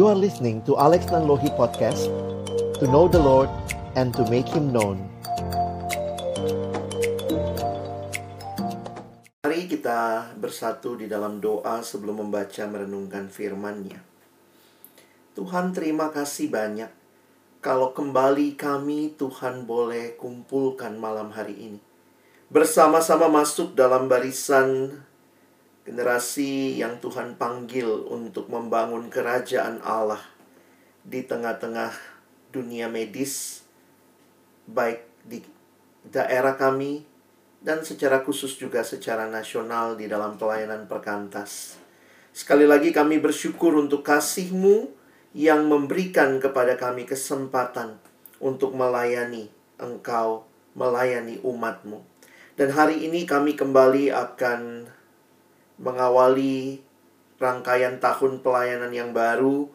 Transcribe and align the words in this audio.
You 0.00 0.08
are 0.08 0.16
listening 0.16 0.64
to 0.64 0.80
Alex 0.80 1.12
Nanlohi 1.12 1.52
Podcast 1.60 2.08
To 2.80 2.88
know 2.88 3.04
the 3.04 3.20
Lord 3.20 3.52
and 4.00 4.16
to 4.16 4.24
make 4.32 4.48
Him 4.48 4.72
known 4.72 4.96
Mari 9.44 9.68
kita 9.68 10.32
bersatu 10.40 10.96
di 10.96 11.04
dalam 11.04 11.36
doa 11.44 11.84
sebelum 11.84 12.24
membaca 12.24 12.64
merenungkan 12.64 13.28
firman-Nya. 13.28 14.00
Tuhan 15.36 15.76
terima 15.76 16.08
kasih 16.08 16.48
banyak 16.48 16.88
kalau 17.60 17.92
kembali 17.92 18.56
kami 18.56 19.12
Tuhan 19.20 19.68
boleh 19.68 20.16
kumpulkan 20.16 20.96
malam 20.96 21.28
hari 21.28 21.76
ini. 21.76 21.80
Bersama-sama 22.48 23.28
masuk 23.28 23.76
dalam 23.76 24.08
barisan 24.08 25.04
generasi 25.84 26.76
yang 26.76 27.00
Tuhan 27.00 27.40
panggil 27.40 27.88
untuk 28.08 28.52
membangun 28.52 29.08
kerajaan 29.08 29.80
Allah 29.80 30.20
di 31.00 31.24
tengah-tengah 31.24 31.92
dunia 32.52 32.90
medis, 32.92 33.64
baik 34.68 35.06
di 35.24 35.40
daerah 36.06 36.56
kami 36.56 37.04
dan 37.60 37.84
secara 37.84 38.24
khusus 38.24 38.56
juga 38.56 38.80
secara 38.80 39.28
nasional 39.28 39.96
di 39.96 40.08
dalam 40.08 40.40
pelayanan 40.40 40.88
perkantas. 40.88 41.76
Sekali 42.30 42.64
lagi 42.64 42.94
kami 42.94 43.20
bersyukur 43.20 43.76
untuk 43.76 44.06
kasih-Mu 44.06 44.88
yang 45.36 45.66
memberikan 45.66 46.38
kepada 46.42 46.74
kami 46.74 47.06
kesempatan 47.06 48.00
untuk 48.40 48.74
melayani 48.74 49.52
Engkau, 49.80 50.46
melayani 50.76 51.40
umat-Mu. 51.40 52.00
Dan 52.56 52.76
hari 52.76 53.08
ini 53.08 53.24
kami 53.24 53.56
kembali 53.56 54.12
akan 54.12 54.90
mengawali 55.80 56.84
rangkaian 57.40 57.98
tahun 57.98 58.44
pelayanan 58.44 58.92
yang 58.92 59.10
baru. 59.16 59.66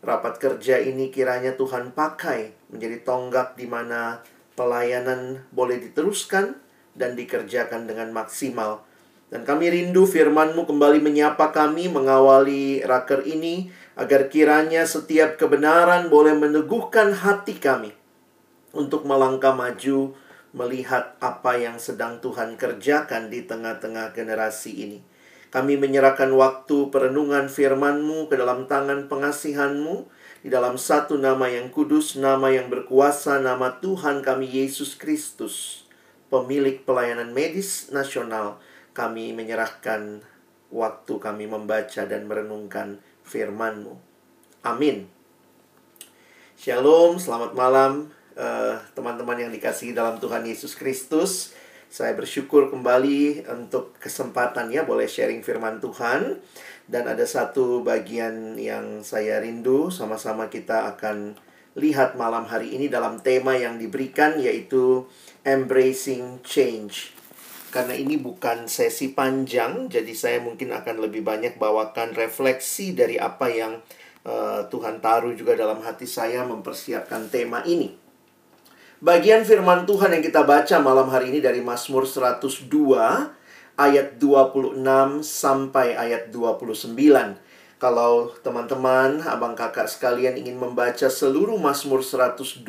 Rapat 0.00 0.40
kerja 0.40 0.80
ini 0.80 1.12
kiranya 1.12 1.60
Tuhan 1.60 1.92
pakai 1.92 2.56
menjadi 2.72 3.04
tonggak 3.04 3.60
di 3.60 3.68
mana 3.68 4.24
pelayanan 4.56 5.44
boleh 5.52 5.76
diteruskan 5.76 6.56
dan 6.96 7.12
dikerjakan 7.14 7.84
dengan 7.84 8.08
maksimal. 8.10 8.88
Dan 9.30 9.46
kami 9.46 9.70
rindu 9.70 10.08
firman-Mu 10.08 10.66
kembali 10.66 10.98
menyapa 11.04 11.54
kami 11.54 11.86
mengawali 11.86 12.82
raker 12.82 13.22
ini 13.28 13.70
agar 13.94 14.26
kiranya 14.26 14.88
setiap 14.88 15.38
kebenaran 15.38 16.10
boleh 16.10 16.34
meneguhkan 16.34 17.14
hati 17.14 17.60
kami 17.60 17.94
untuk 18.74 19.06
melangkah 19.06 19.54
maju 19.54 20.16
melihat 20.50 21.14
apa 21.22 21.54
yang 21.62 21.78
sedang 21.78 22.18
Tuhan 22.18 22.58
kerjakan 22.58 23.30
di 23.30 23.46
tengah-tengah 23.46 24.10
generasi 24.10 24.82
ini. 24.82 24.98
Kami 25.50 25.74
menyerahkan 25.74 26.30
waktu 26.30 26.94
perenungan 26.94 27.50
firman-Mu 27.50 28.30
ke 28.30 28.38
dalam 28.38 28.70
tangan 28.70 29.10
pengasihan-Mu 29.10 30.06
di 30.46 30.48
dalam 30.48 30.78
satu 30.78 31.18
nama 31.18 31.50
yang 31.50 31.74
kudus, 31.74 32.14
nama 32.14 32.54
yang 32.54 32.70
berkuasa, 32.70 33.42
nama 33.42 33.82
Tuhan 33.82 34.22
kami 34.22 34.46
Yesus 34.46 34.94
Kristus, 34.94 35.84
pemilik 36.30 36.86
pelayanan 36.86 37.34
medis 37.34 37.90
nasional. 37.90 38.62
Kami 38.94 39.34
menyerahkan 39.34 40.22
waktu 40.70 41.14
kami 41.18 41.50
membaca 41.50 42.06
dan 42.06 42.30
merenungkan 42.30 43.02
firman-Mu. 43.26 43.98
Amin. 44.62 45.10
Shalom, 46.54 47.18
selamat 47.18 47.58
malam 47.58 48.12
eh, 48.38 48.76
teman-teman 48.94 49.34
uh, 49.34 49.42
yang 49.42 49.50
dikasihi 49.50 49.96
dalam 49.96 50.22
Tuhan 50.22 50.46
Yesus 50.46 50.78
Kristus. 50.78 51.58
Saya 51.90 52.14
bersyukur 52.14 52.70
kembali 52.70 53.50
untuk 53.50 53.98
kesempatan 53.98 54.70
ya 54.70 54.86
boleh 54.86 55.10
sharing 55.10 55.42
firman 55.42 55.82
Tuhan 55.82 56.38
dan 56.86 57.10
ada 57.10 57.26
satu 57.26 57.82
bagian 57.82 58.54
yang 58.54 59.02
saya 59.02 59.42
rindu 59.42 59.90
sama-sama 59.90 60.46
kita 60.46 60.86
akan 60.94 61.34
lihat 61.74 62.14
malam 62.14 62.46
hari 62.46 62.78
ini 62.78 62.86
dalam 62.86 63.18
tema 63.18 63.58
yang 63.58 63.74
diberikan 63.74 64.38
yaitu 64.38 65.02
embracing 65.42 66.38
change. 66.46 67.10
Karena 67.74 67.98
ini 67.98 68.14
bukan 68.14 68.70
sesi 68.70 69.10
panjang, 69.10 69.90
jadi 69.90 70.14
saya 70.14 70.38
mungkin 70.38 70.70
akan 70.70 71.02
lebih 71.02 71.26
banyak 71.26 71.58
bawakan 71.58 72.14
refleksi 72.14 72.94
dari 72.94 73.18
apa 73.18 73.50
yang 73.50 73.82
uh, 74.22 74.62
Tuhan 74.70 75.02
taruh 75.02 75.34
juga 75.34 75.58
dalam 75.58 75.82
hati 75.82 76.06
saya 76.06 76.46
mempersiapkan 76.46 77.26
tema 77.34 77.66
ini. 77.66 78.09
Bagian 79.00 79.48
firman 79.48 79.88
Tuhan 79.88 80.12
yang 80.12 80.20
kita 80.20 80.44
baca 80.44 80.76
malam 80.76 81.08
hari 81.08 81.32
ini 81.32 81.40
dari 81.40 81.64
Mazmur 81.64 82.04
102 82.04 82.68
ayat 83.80 84.20
26 84.20 84.76
sampai 85.24 85.96
ayat 85.96 86.28
29. 86.28 87.00
Kalau 87.80 88.28
teman-teman, 88.44 89.24
abang 89.24 89.56
kakak 89.56 89.88
sekalian 89.88 90.36
ingin 90.36 90.60
membaca 90.60 91.08
seluruh 91.08 91.56
Mazmur 91.56 92.04
102, 92.04 92.60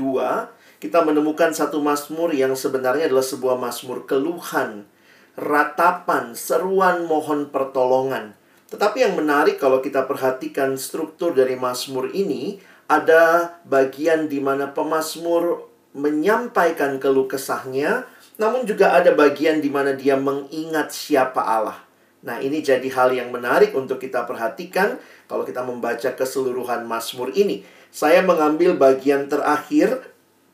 kita 0.80 1.04
menemukan 1.04 1.52
satu 1.52 1.84
Mazmur 1.84 2.32
yang 2.32 2.56
sebenarnya 2.56 3.12
adalah 3.12 3.28
sebuah 3.28 3.60
Mazmur 3.60 4.08
keluhan, 4.08 4.88
ratapan, 5.36 6.32
seruan 6.32 7.12
mohon 7.12 7.52
pertolongan. 7.52 8.40
Tetapi 8.72 9.04
yang 9.04 9.20
menarik 9.20 9.60
kalau 9.60 9.84
kita 9.84 10.08
perhatikan 10.08 10.80
struktur 10.80 11.36
dari 11.36 11.60
Mazmur 11.60 12.08
ini, 12.16 12.64
ada 12.88 13.60
bagian 13.68 14.32
di 14.32 14.40
mana 14.40 14.72
pemazmur 14.72 15.71
menyampaikan 15.92 16.98
keluh 16.98 17.28
kesahnya, 17.28 18.08
namun 18.40 18.64
juga 18.64 18.96
ada 18.96 19.12
bagian 19.12 19.60
di 19.60 19.68
mana 19.68 19.92
dia 19.92 20.16
mengingat 20.16 20.96
siapa 20.96 21.44
Allah. 21.44 21.80
Nah, 22.22 22.38
ini 22.38 22.62
jadi 22.62 22.86
hal 22.86 23.18
yang 23.18 23.34
menarik 23.34 23.74
untuk 23.74 23.98
kita 23.98 24.30
perhatikan 24.30 25.02
kalau 25.26 25.42
kita 25.42 25.66
membaca 25.66 26.14
keseluruhan 26.14 26.86
Mazmur 26.86 27.34
ini. 27.34 27.66
Saya 27.92 28.24
mengambil 28.24 28.78
bagian 28.78 29.28
terakhir 29.28 30.00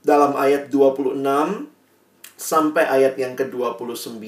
dalam 0.01 0.33
ayat 0.39 0.71
26 0.71 1.19
sampai 2.39 2.83
ayat 2.87 3.19
yang 3.19 3.35
ke-29. 3.35 4.23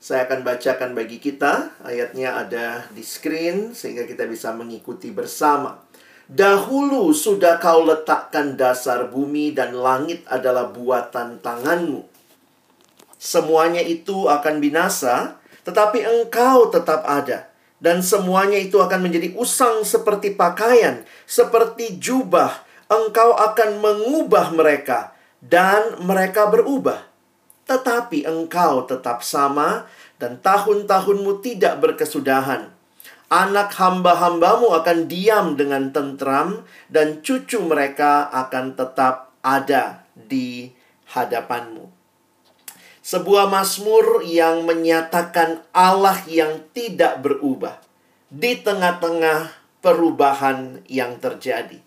Saya 0.00 0.24
akan 0.24 0.40
bacakan 0.40 0.96
bagi 0.96 1.20
kita, 1.20 1.76
ayatnya 1.84 2.40
ada 2.40 2.88
di 2.94 3.04
screen 3.04 3.76
sehingga 3.76 4.08
kita 4.08 4.24
bisa 4.24 4.54
mengikuti 4.56 5.12
bersama. 5.12 5.76
Dahulu 6.30 7.10
sudah 7.10 7.58
kau 7.58 7.82
letakkan 7.82 8.54
dasar 8.54 9.10
bumi 9.10 9.50
dan 9.50 9.74
langit 9.74 10.22
adalah 10.30 10.70
buatan 10.70 11.42
tanganmu. 11.42 12.06
Semuanya 13.18 13.82
itu 13.82 14.30
akan 14.30 14.62
binasa, 14.62 15.42
tetapi 15.66 16.06
engkau 16.06 16.70
tetap 16.70 17.02
ada. 17.02 17.50
Dan 17.82 17.98
semuanya 18.06 18.62
itu 18.62 18.78
akan 18.78 19.10
menjadi 19.10 19.34
usang 19.34 19.82
seperti 19.82 20.38
pakaian, 20.38 21.02
seperti 21.26 21.98
jubah. 21.98 22.62
Engkau 22.86 23.34
akan 23.34 23.82
mengubah 23.82 24.54
mereka, 24.54 25.10
dan 25.42 25.98
mereka 25.98 26.46
berubah. 26.46 27.10
Tetapi 27.66 28.22
engkau 28.30 28.86
tetap 28.86 29.26
sama, 29.26 29.90
dan 30.22 30.38
tahun-tahunmu 30.38 31.42
tidak 31.42 31.82
berkesudahan 31.82 32.79
anak 33.30 33.78
hamba-hambamu 33.78 34.74
akan 34.74 35.06
diam 35.06 35.54
dengan 35.54 35.94
tentram, 35.94 36.66
dan 36.90 37.22
cucu 37.22 37.62
mereka 37.62 38.26
akan 38.26 38.74
tetap 38.74 39.30
ada 39.40 40.04
di 40.12 40.74
hadapanmu. 41.14 41.86
Sebuah 43.00 43.48
mazmur 43.48 44.26
yang 44.26 44.68
menyatakan 44.68 45.64
Allah 45.72 46.20
yang 46.28 46.68
tidak 46.76 47.24
berubah 47.24 47.80
di 48.28 48.60
tengah-tengah 48.60 49.50
perubahan 49.80 50.84
yang 50.86 51.16
terjadi. 51.18 51.80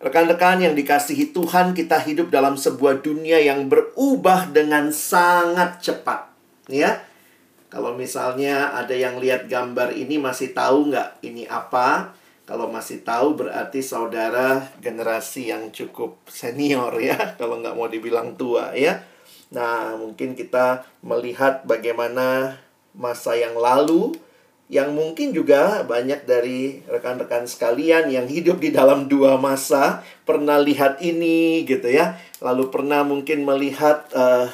Rekan-rekan 0.00 0.64
yang 0.64 0.72
dikasihi 0.72 1.36
Tuhan, 1.36 1.76
kita 1.76 2.00
hidup 2.00 2.32
dalam 2.32 2.56
sebuah 2.56 3.04
dunia 3.04 3.36
yang 3.36 3.68
berubah 3.68 4.48
dengan 4.48 4.88
sangat 4.96 5.84
cepat. 5.84 6.32
Ya, 6.72 7.04
kalau 7.70 7.94
misalnya 7.94 8.74
ada 8.74 8.92
yang 8.92 9.22
lihat 9.22 9.46
gambar 9.46 9.94
ini 9.94 10.18
masih 10.18 10.50
tahu 10.50 10.90
nggak 10.90 11.22
ini 11.22 11.46
apa? 11.46 12.18
Kalau 12.42 12.66
masih 12.66 13.06
tahu 13.06 13.38
berarti 13.38 13.78
saudara 13.78 14.74
generasi 14.82 15.54
yang 15.54 15.70
cukup 15.70 16.18
senior 16.26 16.90
ya. 16.98 17.14
Kalau 17.38 17.62
nggak 17.62 17.78
mau 17.78 17.86
dibilang 17.86 18.34
tua 18.34 18.74
ya. 18.74 19.06
Nah 19.54 19.94
mungkin 19.94 20.34
kita 20.34 20.82
melihat 21.06 21.62
bagaimana 21.62 22.58
masa 22.90 23.38
yang 23.38 23.54
lalu 23.54 24.18
yang 24.66 24.90
mungkin 24.90 25.30
juga 25.30 25.86
banyak 25.86 26.26
dari 26.26 26.82
rekan-rekan 26.90 27.46
sekalian 27.46 28.10
yang 28.10 28.26
hidup 28.26 28.58
di 28.58 28.74
dalam 28.74 29.06
dua 29.06 29.38
masa 29.38 30.02
pernah 30.26 30.58
lihat 30.58 30.98
ini 30.98 31.62
gitu 31.70 31.86
ya. 31.86 32.18
Lalu 32.42 32.66
pernah 32.74 33.06
mungkin 33.06 33.46
melihat 33.46 34.10
uh, 34.10 34.50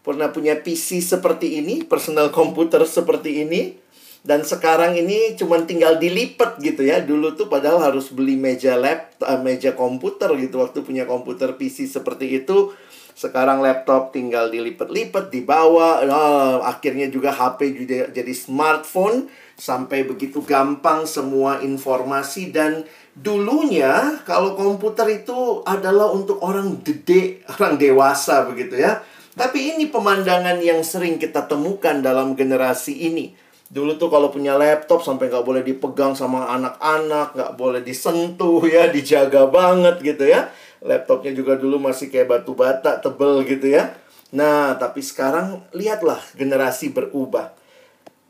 pernah 0.00 0.32
punya 0.32 0.56
PC 0.56 1.04
seperti 1.04 1.60
ini, 1.60 1.84
personal 1.84 2.32
komputer 2.32 2.84
seperti 2.88 3.44
ini, 3.44 3.76
dan 4.20 4.44
sekarang 4.44 5.00
ini 5.00 5.32
cuma 5.36 5.60
tinggal 5.64 5.96
dilipat 5.96 6.60
gitu 6.60 6.84
ya. 6.84 7.00
Dulu 7.00 7.36
tuh 7.36 7.48
padahal 7.48 7.80
harus 7.80 8.12
beli 8.12 8.36
meja 8.36 8.76
laptop, 8.76 9.24
uh, 9.28 9.40
meja 9.40 9.72
komputer 9.72 10.28
gitu 10.36 10.60
waktu 10.60 10.84
punya 10.84 11.08
komputer 11.08 11.56
PC 11.56 11.88
seperti 11.88 12.44
itu. 12.44 12.72
Sekarang 13.16 13.60
laptop 13.60 14.16
tinggal 14.16 14.48
dilipat-lipat, 14.48 15.28
dibawa, 15.28 16.00
oh, 16.08 16.64
akhirnya 16.64 17.12
juga 17.12 17.36
HP 17.36 17.76
juga 17.76 18.08
jadi 18.08 18.32
smartphone 18.32 19.28
sampai 19.60 20.08
begitu 20.08 20.40
gampang 20.40 21.04
semua 21.04 21.60
informasi 21.60 22.48
dan 22.48 22.80
dulunya 23.12 24.24
kalau 24.24 24.56
komputer 24.56 25.20
itu 25.20 25.60
adalah 25.68 26.08
untuk 26.16 26.40
orang 26.40 26.80
gede, 26.80 27.44
orang 27.60 27.76
dewasa 27.76 28.48
begitu 28.48 28.80
ya. 28.80 29.04
Tapi 29.40 29.72
ini 29.72 29.88
pemandangan 29.88 30.60
yang 30.60 30.84
sering 30.84 31.16
kita 31.16 31.48
temukan 31.48 32.04
dalam 32.04 32.36
generasi 32.36 33.08
ini. 33.08 33.32
Dulu 33.72 33.96
tuh 33.96 34.12
kalau 34.12 34.28
punya 34.28 34.52
laptop 34.60 35.00
sampai 35.00 35.32
nggak 35.32 35.46
boleh 35.48 35.64
dipegang 35.64 36.12
sama 36.12 36.44
anak-anak, 36.52 37.32
nggak 37.32 37.52
boleh 37.56 37.80
disentuh 37.80 38.60
ya, 38.76 38.92
dijaga 38.92 39.48
banget 39.48 39.96
gitu 40.04 40.28
ya. 40.28 40.52
Laptopnya 40.84 41.32
juga 41.32 41.56
dulu 41.56 41.80
masih 41.80 42.12
kayak 42.12 42.28
batu 42.28 42.52
bata 42.52 43.00
tebel 43.00 43.40
gitu 43.48 43.72
ya. 43.72 43.96
Nah, 44.36 44.76
tapi 44.76 45.00
sekarang 45.00 45.64
lihatlah 45.72 46.20
generasi 46.36 46.92
berubah. 46.92 47.56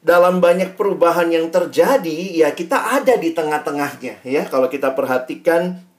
Dalam 0.06 0.39
banyak 0.39 0.79
perubahan 0.79 1.27
yang 1.35 1.51
terjadi, 1.51 2.39
ya 2.39 2.55
kita 2.55 3.03
ada 3.03 3.19
di 3.19 3.35
tengah-tengahnya 3.35 4.23
ya. 4.23 4.47
Kalau 4.47 4.71
kita 4.71 4.95
perhatikan 4.95 5.90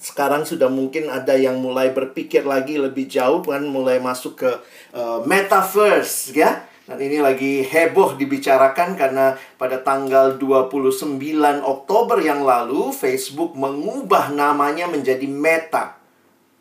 sekarang 0.00 0.48
sudah 0.48 0.72
mungkin 0.72 1.12
ada 1.12 1.36
yang 1.36 1.60
mulai 1.60 1.92
berpikir 1.92 2.48
lagi 2.48 2.80
lebih 2.80 3.04
jauh 3.04 3.44
kan 3.44 3.60
mulai 3.68 4.00
masuk 4.00 4.40
ke 4.40 4.50
uh, 4.96 5.20
metaverse 5.28 6.32
ya. 6.32 6.64
Dan 6.88 6.98
ini 7.06 7.22
lagi 7.22 7.62
heboh 7.62 8.18
dibicarakan 8.18 8.98
karena 8.98 9.38
pada 9.54 9.78
tanggal 9.78 10.40
29 10.42 11.20
Oktober 11.62 12.18
yang 12.18 12.42
lalu 12.42 12.90
Facebook 12.90 13.54
mengubah 13.54 14.34
namanya 14.34 14.90
menjadi 14.90 15.22
Meta. 15.30 16.00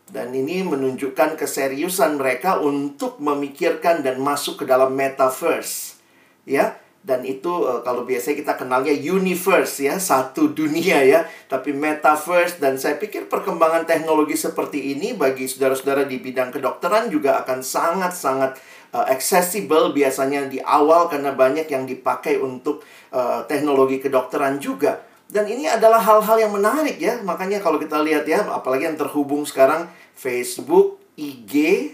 Dan 0.09 0.33
ini 0.33 0.62
menunjukkan 0.65 1.38
keseriusan 1.38 2.18
mereka 2.18 2.62
untuk 2.62 3.18
memikirkan 3.21 4.01
dan 4.01 4.21
masuk 4.21 4.62
ke 4.62 4.65
dalam 4.69 4.94
metaverse. 4.94 6.01
Ya, 6.50 6.79
dan 7.00 7.24
itu 7.24 7.63
uh, 7.63 7.80
kalau 7.80 8.04
biasanya 8.04 8.44
kita 8.44 8.54
kenalnya 8.60 8.92
universe 8.92 9.80
ya, 9.80 9.96
satu 9.96 10.51
dunia 10.51 11.00
ya, 11.07 11.24
tapi 11.48 11.72
metaverse 11.72 12.60
dan 12.60 12.75
saya 12.75 13.00
pikir 13.00 13.31
perkembangan 13.31 13.88
teknologi 13.88 14.36
seperti 14.36 14.94
ini 15.00 15.16
bagi 15.16 15.48
saudara-saudara 15.48 16.04
di 16.04 16.19
bidang 16.19 16.51
kedokteran 16.51 17.07
juga 17.07 17.40
akan 17.40 17.63
sangat-sangat 17.63 18.60
uh, 18.92 19.06
accessible 19.07 19.96
biasanya 19.96 20.51
di 20.51 20.60
awal 20.60 21.07
karena 21.07 21.31
banyak 21.31 21.72
yang 21.72 21.88
dipakai 21.88 22.36
untuk 22.36 22.84
uh, 23.16 23.48
teknologi 23.48 24.04
kedokteran 24.04 24.60
juga. 24.60 25.00
Dan 25.30 25.45
ini 25.45 25.69
adalah 25.69 26.02
hal-hal 26.02 26.42
yang 26.42 26.52
menarik 26.52 26.98
ya. 26.98 27.22
Makanya 27.22 27.62
kalau 27.62 27.78
kita 27.78 28.02
lihat 28.02 28.25
ya, 28.25 28.44
apalagi 28.50 28.90
yang 28.90 28.98
terhubung 28.98 29.45
sekarang 29.45 29.86
Facebook, 30.18 31.00
IG 31.16 31.54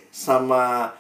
sama 0.09 0.95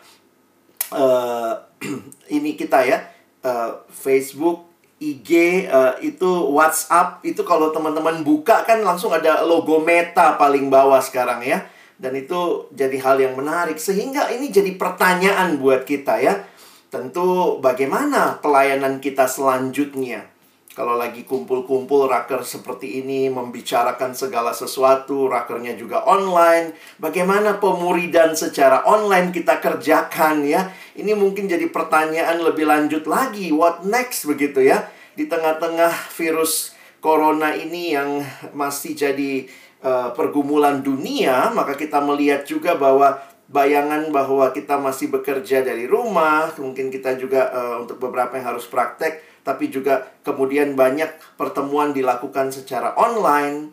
uh, 0.91 1.53
ini 2.37 2.53
kita 2.59 2.83
ya, 2.83 3.14
uh, 3.45 3.85
Facebook, 3.93 4.65
IG 4.97 5.29
uh, 5.69 5.99
itu 6.01 6.27
WhatsApp 6.55 7.21
itu 7.21 7.45
kalau 7.45 7.69
teman-teman 7.69 8.25
buka 8.25 8.65
kan 8.65 8.81
langsung 8.81 9.11
ada 9.13 9.45
logo 9.45 9.83
Meta 9.83 10.39
paling 10.39 10.67
bawah 10.73 10.99
sekarang 10.99 11.45
ya. 11.45 11.61
Dan 11.95 12.11
itu 12.19 12.67
jadi 12.75 12.99
hal 12.99 13.21
yang 13.23 13.39
menarik 13.39 13.79
sehingga 13.79 14.27
ini 14.33 14.51
jadi 14.51 14.75
pertanyaan 14.75 15.55
buat 15.61 15.87
kita 15.87 16.19
ya. 16.19 16.43
Tentu 16.91 17.59
bagaimana 17.63 18.39
pelayanan 18.43 18.99
kita 18.99 19.27
selanjutnya? 19.27 20.34
Kalau 20.75 20.99
lagi 20.99 21.23
kumpul-kumpul 21.23 22.11
raker 22.11 22.43
seperti 22.43 22.99
ini 22.99 23.31
membicarakan 23.31 24.11
segala 24.11 24.51
sesuatu, 24.51 25.31
rakernya 25.31 25.71
juga 25.79 26.03
online. 26.03 26.75
Bagaimana 26.99 27.63
pemuridan 27.63 28.35
secara 28.35 28.83
online 28.83 29.31
kita 29.31 29.63
kerjakan 29.63 30.43
ya? 30.43 30.67
Ini 30.99 31.15
mungkin 31.15 31.47
jadi 31.47 31.71
pertanyaan 31.71 32.43
lebih 32.43 32.67
lanjut 32.67 33.07
lagi, 33.07 33.55
what 33.55 33.87
next 33.87 34.27
begitu 34.27 34.67
ya? 34.67 34.91
Di 35.15 35.31
tengah-tengah 35.31 36.11
virus 36.11 36.75
corona 36.99 37.55
ini 37.55 37.95
yang 37.95 38.19
masih 38.51 38.99
jadi 38.99 39.47
uh, 39.79 40.11
pergumulan 40.11 40.83
dunia, 40.83 41.55
maka 41.55 41.79
kita 41.79 42.03
melihat 42.03 42.43
juga 42.43 42.75
bahwa 42.75 43.23
bayangan 43.47 44.11
bahwa 44.11 44.51
kita 44.51 44.75
masih 44.75 45.07
bekerja 45.07 45.63
dari 45.63 45.87
rumah, 45.87 46.51
mungkin 46.59 46.91
kita 46.91 47.15
juga 47.15 47.47
uh, 47.55 47.75
untuk 47.87 47.95
beberapa 47.95 48.35
yang 48.35 48.51
harus 48.51 48.67
praktek, 48.67 49.34
tapi 49.45 49.69
juga 49.69 50.09
kemudian 50.25 50.73
banyak 50.73 51.37
pertemuan 51.37 51.93
dilakukan 51.93 52.49
secara 52.49 52.97
online. 52.97 53.69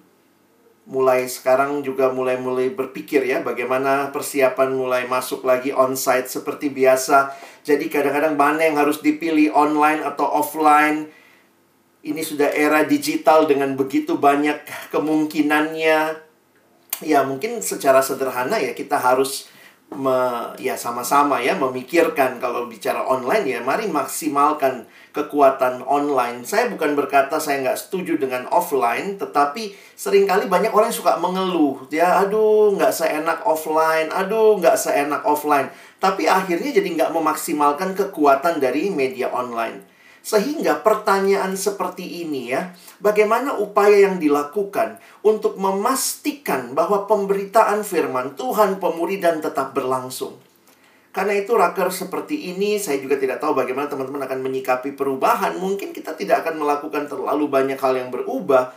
Mulai 0.83 1.31
sekarang 1.31 1.81
juga 1.81 2.13
mulai-mulai 2.13 2.69
berpikir 2.75 3.25
ya 3.25 3.41
bagaimana 3.41 4.13
persiapan 4.13 4.77
mulai 4.77 5.09
masuk 5.09 5.49
lagi 5.49 5.73
onsite 5.73 6.29
seperti 6.29 6.69
biasa. 6.69 7.33
Jadi 7.65 7.89
kadang-kadang 7.89 8.37
mana 8.37 8.69
yang 8.69 8.77
harus 8.77 9.01
dipilih 9.01 9.55
online 9.57 10.05
atau 10.05 10.29
offline 10.29 11.09
ini 12.03 12.21
sudah 12.21 12.51
era 12.51 12.83
digital 12.83 13.47
dengan 13.47 13.79
begitu 13.79 14.19
banyak 14.19 14.59
kemungkinannya. 14.91 16.19
Ya, 17.03 17.21
mungkin 17.23 17.63
secara 17.63 18.03
sederhana 18.03 18.59
ya 18.59 18.75
kita 18.75 18.99
harus 18.99 19.49
me, 19.95 20.53
ya 20.59 20.75
sama-sama 20.75 21.39
ya 21.39 21.55
memikirkan 21.55 22.41
kalau 22.41 22.67
bicara 22.67 23.05
online 23.05 23.45
ya 23.47 23.59
mari 23.61 23.87
maksimalkan 23.89 24.89
kekuatan 25.13 25.85
online. 25.85 26.43
Saya 26.49 26.73
bukan 26.73 26.97
berkata 26.97 27.37
saya 27.37 27.61
nggak 27.61 27.79
setuju 27.79 28.17
dengan 28.17 28.49
offline, 28.49 29.21
tetapi 29.21 29.77
sering 29.93 30.25
kali 30.25 30.49
banyak 30.49 30.73
orang 30.73 30.91
suka 30.91 31.21
mengeluh. 31.21 31.85
Ya, 31.93 32.25
aduh 32.25 32.73
nggak 32.75 32.91
seenak 32.91 33.45
offline, 33.45 34.09
aduh 34.09 34.57
nggak 34.59 34.81
seenak 34.81 35.23
offline. 35.29 35.69
Tapi 36.01 36.27
akhirnya 36.27 36.73
jadi 36.73 36.89
nggak 36.99 37.13
memaksimalkan 37.13 37.93
kekuatan 37.93 38.59
dari 38.59 38.89
media 38.89 39.29
online. 39.31 39.92
Sehingga 40.23 40.79
pertanyaan 40.87 41.59
seperti 41.59 42.23
ini 42.23 42.55
ya, 42.55 42.71
bagaimana 43.03 43.59
upaya 43.59 44.07
yang 44.07 44.23
dilakukan 44.23 45.03
untuk 45.27 45.59
memastikan 45.59 46.79
bahwa 46.79 47.11
pemberitaan 47.11 47.83
firman 47.83 48.39
Tuhan 48.39 48.79
pemuridan 48.79 49.43
tetap 49.43 49.75
berlangsung. 49.75 50.39
Karena 51.13 51.37
itu 51.37 51.53
raker 51.53 51.93
seperti 51.93 52.55
ini 52.55 52.81
saya 52.81 52.97
juga 52.97 53.21
tidak 53.21 53.43
tahu 53.43 53.53
bagaimana 53.53 53.85
teman-teman 53.85 54.25
akan 54.25 54.41
menyikapi 54.41 54.97
perubahan. 54.97 55.61
Mungkin 55.61 55.93
kita 55.93 56.17
tidak 56.17 56.47
akan 56.47 56.65
melakukan 56.65 57.05
terlalu 57.05 57.53
banyak 57.53 57.77
hal 57.77 57.93
yang 57.93 58.09
berubah 58.09 58.73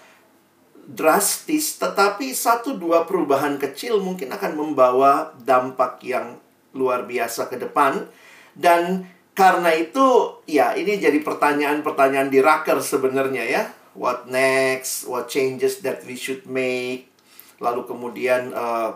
drastis, 0.85 1.81
tetapi 1.81 2.35
satu 2.35 2.77
dua 2.77 3.07
perubahan 3.09 3.57
kecil 3.57 4.03
mungkin 4.03 4.29
akan 4.35 4.51
membawa 4.53 5.33
dampak 5.41 6.03
yang 6.05 6.37
luar 6.75 7.07
biasa 7.07 7.47
ke 7.47 7.57
depan 7.57 8.05
dan 8.53 9.07
karena 9.35 9.75
itu, 9.75 10.39
ya 10.47 10.71
ini 10.79 10.95
jadi 10.95 11.19
pertanyaan-pertanyaan 11.19 12.31
di 12.31 12.39
raker 12.39 12.79
sebenarnya 12.79 13.43
ya. 13.43 13.63
What 13.91 14.31
next? 14.31 15.11
What 15.11 15.27
changes 15.27 15.83
that 15.83 16.07
we 16.07 16.15
should 16.15 16.47
make? 16.47 17.11
Lalu 17.59 17.83
kemudian 17.83 18.55
uh, 18.55 18.95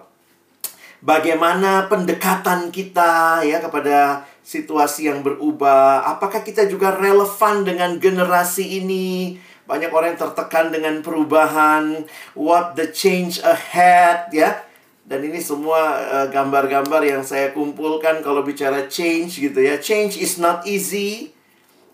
bagaimana 1.04 1.92
pendekatan 1.92 2.72
kita 2.72 3.44
ya 3.44 3.60
kepada 3.60 4.24
situasi 4.40 5.12
yang 5.12 5.28
berubah? 5.28 6.08
Apakah 6.08 6.40
kita 6.40 6.68
juga 6.72 6.96
relevan 6.96 7.68
dengan 7.68 8.00
generasi 8.00 8.80
ini? 8.80 9.36
Banyak 9.68 9.92
orang 9.92 10.16
yang 10.16 10.24
tertekan 10.24 10.72
dengan 10.72 11.04
perubahan. 11.04 12.08
What 12.32 12.80
the 12.80 12.88
change 12.96 13.44
ahead 13.44 14.32
ya? 14.32 14.69
Dan 15.10 15.26
ini 15.26 15.42
semua 15.42 15.98
eh, 15.98 16.28
gambar-gambar 16.30 17.02
uh, 17.02 17.10
yang 17.18 17.24
saya 17.26 17.50
kumpulkan 17.50 18.22
kalau 18.22 18.46
bicara 18.46 18.86
change 18.86 19.42
gitu 19.42 19.58
ya. 19.58 19.82
Change 19.82 20.22
is 20.22 20.38
not 20.38 20.62
easy. 20.70 21.34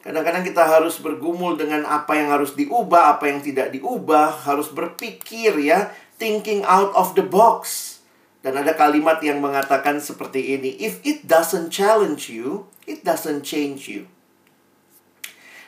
Kadang-kadang 0.04 0.44
kita 0.44 0.68
harus 0.68 1.00
bergumul 1.00 1.56
dengan 1.56 1.88
apa 1.88 2.20
yang 2.20 2.36
harus 2.36 2.60
diubah, 2.60 3.16
apa 3.16 3.32
yang 3.32 3.40
tidak 3.40 3.72
diubah, 3.72 4.44
harus 4.44 4.68
berpikir 4.68 5.56
ya, 5.64 5.96
thinking 6.20 6.62
out 6.68 6.92
of 6.92 7.16
the 7.16 7.24
box. 7.24 7.96
Dan 8.44 8.60
ada 8.60 8.76
kalimat 8.78 9.24
yang 9.24 9.42
mengatakan 9.42 9.98
seperti 9.98 10.54
ini, 10.60 10.78
if 10.78 11.02
it 11.02 11.26
doesn't 11.26 11.74
challenge 11.74 12.30
you, 12.30 12.70
it 12.86 13.02
doesn't 13.02 13.42
change 13.42 13.90
you. 13.90 14.06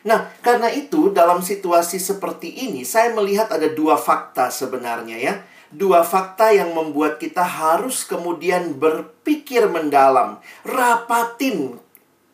Nah, 0.05 0.29
karena 0.45 0.69
itu 0.69 1.09
dalam 1.09 1.41
situasi 1.41 1.97
seperti 1.97 2.69
ini 2.69 2.85
saya 2.85 3.15
melihat 3.17 3.49
ada 3.49 3.71
dua 3.71 3.97
fakta 3.97 4.53
sebenarnya 4.53 5.17
ya 5.17 5.33
dua 5.73 6.03
fakta 6.03 6.55
yang 6.55 6.71
membuat 6.71 7.19
kita 7.19 7.43
harus 7.43 8.07
kemudian 8.07 8.75
berpikir 8.79 9.67
mendalam, 9.67 10.39
rapatin 10.63 11.79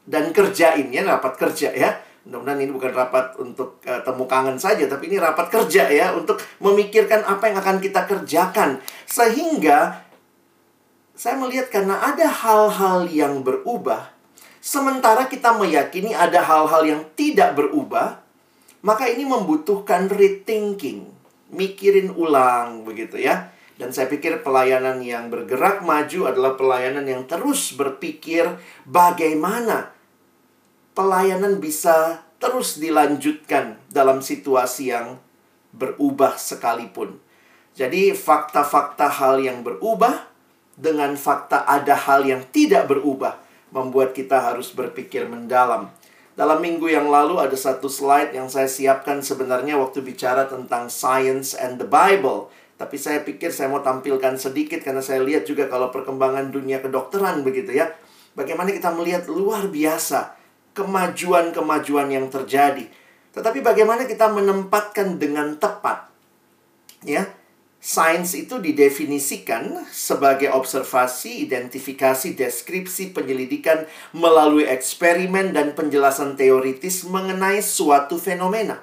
dan 0.05 0.29
kerjain 0.35 0.91
ya, 0.93 1.01
rapat 1.07 1.33
kerja 1.39 1.73
ya. 1.73 2.01
Mudah-mudahan 2.23 2.63
ini 2.63 2.71
bukan 2.71 2.91
rapat 2.95 3.35
untuk 3.35 3.83
uh, 3.83 3.99
temu 3.99 4.23
kangen 4.23 4.55
saja, 4.55 4.87
tapi 4.87 5.11
ini 5.11 5.19
rapat 5.19 5.51
kerja 5.51 5.91
ya, 5.91 6.15
untuk 6.15 6.39
memikirkan 6.63 7.19
apa 7.27 7.51
yang 7.51 7.59
akan 7.59 7.77
kita 7.83 8.07
kerjakan. 8.07 8.79
Sehingga 9.03 10.07
saya 11.13 11.35
melihat 11.35 11.67
karena 11.67 11.99
ada 11.99 12.31
hal-hal 12.31 13.11
yang 13.11 13.43
berubah, 13.43 14.07
sementara 14.63 15.27
kita 15.27 15.51
meyakini 15.59 16.15
ada 16.15 16.39
hal-hal 16.39 16.87
yang 16.87 17.01
tidak 17.19 17.59
berubah, 17.59 18.23
maka 18.87 19.11
ini 19.11 19.27
membutuhkan 19.27 20.07
rethinking 20.07 21.22
mikirin 21.53 22.11
ulang 22.13 22.83
begitu 22.83 23.21
ya. 23.21 23.53
Dan 23.73 23.89
saya 23.89 24.05
pikir 24.05 24.45
pelayanan 24.45 25.01
yang 25.01 25.33
bergerak 25.33 25.81
maju 25.81 26.29
adalah 26.29 26.53
pelayanan 26.53 27.09
yang 27.09 27.25
terus 27.25 27.73
berpikir 27.73 28.45
bagaimana 28.85 29.89
pelayanan 30.93 31.57
bisa 31.57 32.21
terus 32.37 32.77
dilanjutkan 32.77 33.81
dalam 33.89 34.21
situasi 34.21 34.93
yang 34.93 35.17
berubah 35.73 36.37
sekalipun. 36.37 37.17
Jadi 37.73 38.13
fakta-fakta 38.13 39.09
hal 39.09 39.41
yang 39.41 39.65
berubah 39.65 40.29
dengan 40.77 41.17
fakta 41.17 41.65
ada 41.65 41.97
hal 41.97 42.21
yang 42.29 42.45
tidak 42.53 42.85
berubah 42.85 43.41
membuat 43.73 44.13
kita 44.13 44.53
harus 44.53 44.69
berpikir 44.69 45.25
mendalam. 45.25 45.89
Dalam 46.33 46.65
minggu 46.65 46.89
yang 46.89 47.13
lalu 47.13 47.37
ada 47.37 47.53
satu 47.53 47.85
slide 47.85 48.33
yang 48.33 48.49
saya 48.49 48.65
siapkan 48.65 49.21
sebenarnya 49.21 49.77
waktu 49.77 50.01
bicara 50.01 50.49
tentang 50.49 50.89
science 50.89 51.53
and 51.53 51.77
the 51.77 51.85
Bible. 51.85 52.49
Tapi 52.73 52.97
saya 52.97 53.21
pikir 53.21 53.53
saya 53.53 53.69
mau 53.69 53.85
tampilkan 53.85 54.33
sedikit 54.41 54.81
karena 54.81 55.05
saya 55.05 55.21
lihat 55.21 55.45
juga 55.45 55.69
kalau 55.69 55.93
perkembangan 55.93 56.49
dunia 56.49 56.81
kedokteran 56.81 57.45
begitu 57.45 57.77
ya. 57.77 57.93
Bagaimana 58.33 58.73
kita 58.73 58.89
melihat 58.97 59.29
luar 59.29 59.69
biasa 59.69 60.33
kemajuan-kemajuan 60.73 62.09
yang 62.09 62.25
terjadi. 62.33 62.89
Tetapi 63.33 63.61
bagaimana 63.61 64.09
kita 64.09 64.25
menempatkan 64.33 65.21
dengan 65.21 65.53
tepat 65.61 66.09
ya 67.05 67.29
Sains 67.83 68.31
itu 68.31 68.63
didefinisikan 68.63 69.83
sebagai 69.91 70.47
observasi, 70.55 71.43
identifikasi, 71.43 72.31
deskripsi, 72.31 73.11
penyelidikan 73.11 73.83
melalui 74.15 74.63
eksperimen 74.63 75.51
dan 75.51 75.75
penjelasan 75.75 76.39
teoritis 76.39 77.03
mengenai 77.03 77.59
suatu 77.59 78.15
fenomena. 78.15 78.79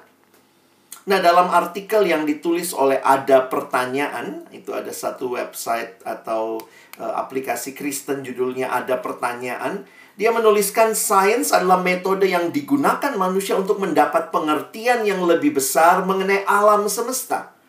Nah, 1.09 1.17
dalam 1.17 1.49
artikel 1.49 2.05
yang 2.05 2.29
ditulis 2.29 2.77
oleh 2.77 3.01
Ada 3.01 3.49
Pertanyaan, 3.49 4.45
itu 4.53 4.69
ada 4.69 4.93
satu 4.93 5.33
website 5.33 5.97
atau 6.05 6.61
uh, 7.01 7.13
aplikasi 7.25 7.73
Kristen 7.73 8.21
judulnya 8.21 8.69
Ada 8.69 9.01
Pertanyaan, 9.01 9.81
dia 10.13 10.29
menuliskan 10.29 10.93
sains 10.93 11.49
adalah 11.49 11.81
metode 11.81 12.29
yang 12.29 12.53
digunakan 12.53 13.17
manusia 13.17 13.57
untuk 13.57 13.81
mendapat 13.81 14.29
pengertian 14.29 15.01
yang 15.09 15.25
lebih 15.25 15.57
besar 15.57 16.05
mengenai 16.05 16.45
alam 16.45 16.85
semesta. 16.85 17.60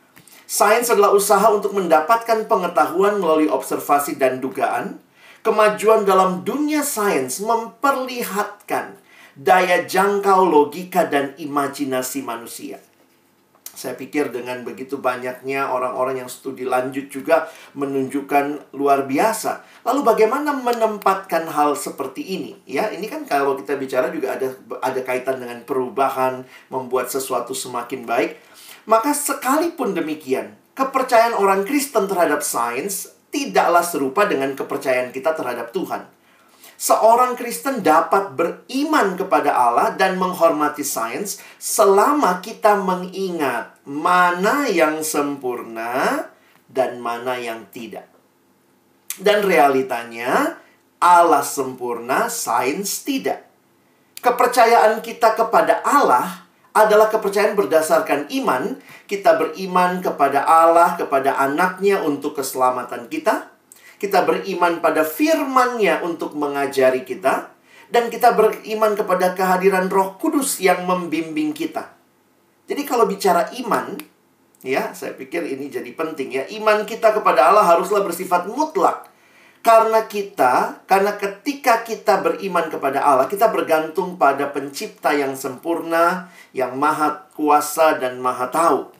Sains 0.53 0.93
adalah 0.93 1.17
usaha 1.17 1.49
untuk 1.49 1.73
mendapatkan 1.73 2.45
pengetahuan 2.45 3.17
melalui 3.17 3.49
observasi 3.49 4.21
dan 4.21 4.37
dugaan. 4.37 5.01
Kemajuan 5.41 6.05
dalam 6.05 6.45
dunia 6.45 6.85
sains 6.85 7.41
memperlihatkan 7.41 9.01
daya 9.33 9.89
jangkau 9.89 10.45
logika 10.45 11.09
dan 11.09 11.33
imajinasi 11.41 12.21
manusia. 12.21 12.85
Saya 13.73 13.97
pikir 13.97 14.29
dengan 14.29 14.61
begitu 14.61 15.01
banyaknya 15.01 15.73
orang-orang 15.73 16.21
yang 16.21 16.29
studi 16.29 16.69
lanjut 16.69 17.09
juga 17.09 17.49
menunjukkan 17.73 18.77
luar 18.77 19.09
biasa. 19.09 19.65
Lalu 19.89 20.05
bagaimana 20.05 20.53
menempatkan 20.53 21.49
hal 21.49 21.73
seperti 21.81 22.21
ini? 22.37 22.53
Ya, 22.69 22.93
ini 22.93 23.09
kan 23.09 23.25
kalau 23.25 23.57
kita 23.57 23.81
bicara 23.81 24.13
juga 24.13 24.37
ada 24.37 24.53
ada 24.85 25.01
kaitan 25.01 25.41
dengan 25.41 25.65
perubahan, 25.65 26.45
membuat 26.69 27.09
sesuatu 27.09 27.57
semakin 27.57 28.05
baik. 28.05 28.37
Maka 28.89 29.15
sekalipun 29.15 29.95
demikian, 29.95 30.59
kepercayaan 30.75 31.39
orang 31.39 31.62
Kristen 31.62 32.11
terhadap 32.11 32.43
sains 32.43 33.15
tidaklah 33.31 33.87
serupa 33.87 34.27
dengan 34.27 34.53
kepercayaan 34.59 35.15
kita 35.15 35.33
terhadap 35.39 35.71
Tuhan. 35.71 36.05
Seorang 36.83 37.39
Kristen 37.39 37.87
dapat 37.87 38.35
beriman 38.35 39.15
kepada 39.15 39.55
Allah 39.55 39.95
dan 39.95 40.19
menghormati 40.19 40.83
sains 40.83 41.39
selama 41.55 42.43
kita 42.43 42.75
mengingat 42.75 43.79
mana 43.87 44.67
yang 44.67 44.99
sempurna 45.07 46.27
dan 46.67 46.99
mana 46.99 47.39
yang 47.39 47.71
tidak. 47.71 48.11
Dan 49.15 49.47
realitanya, 49.47 50.59
Allah 50.99 51.47
sempurna, 51.47 52.27
sains 52.27 53.07
tidak. 53.07 53.47
Kepercayaan 54.19 54.99
kita 55.07 55.39
kepada 55.39 55.87
Allah 55.87 56.42
adalah 56.73 57.12
kepercayaan 57.12 57.57
berdasarkan 57.57 58.33
iman. 58.43 58.81
Kita 59.05 59.37
beriman 59.37 60.00
kepada 60.00 60.45
Allah, 60.45 60.97
kepada 60.97 61.37
anaknya 61.37 62.00
untuk 62.00 62.41
keselamatan 62.41 63.12
kita. 63.12 63.52
Kita 64.00 64.25
beriman 64.26 64.83
pada 64.83 65.05
firman-Nya 65.07 66.02
untuk 66.02 66.35
mengajari 66.35 67.05
kita. 67.05 67.52
Dan 67.93 68.09
kita 68.09 68.33
beriman 68.33 68.97
kepada 68.97 69.37
kehadiran 69.37 69.93
roh 69.93 70.17
kudus 70.17 70.64
yang 70.64 70.88
membimbing 70.88 71.52
kita. 71.52 71.93
Jadi 72.64 72.88
kalau 72.88 73.05
bicara 73.05 73.52
iman, 73.61 74.00
ya 74.64 74.97
saya 74.97 75.12
pikir 75.12 75.45
ini 75.45 75.69
jadi 75.69 75.93
penting 75.93 76.33
ya. 76.33 76.49
Iman 76.57 76.88
kita 76.88 77.12
kepada 77.12 77.52
Allah 77.52 77.69
haruslah 77.69 78.00
bersifat 78.00 78.49
mutlak. 78.49 79.12
Karena 79.62 80.11
kita, 80.11 80.83
karena 80.90 81.14
ketika 81.14 81.87
kita 81.87 82.19
beriman 82.19 82.66
kepada 82.66 82.99
Allah, 82.99 83.31
kita 83.31 83.47
bergantung 83.47 84.19
pada 84.19 84.50
pencipta 84.50 85.14
yang 85.14 85.38
sempurna, 85.38 86.26
yang 86.50 86.75
maha 86.75 87.31
kuasa 87.31 87.95
dan 88.02 88.19
maha 88.19 88.50
tahu. 88.50 88.90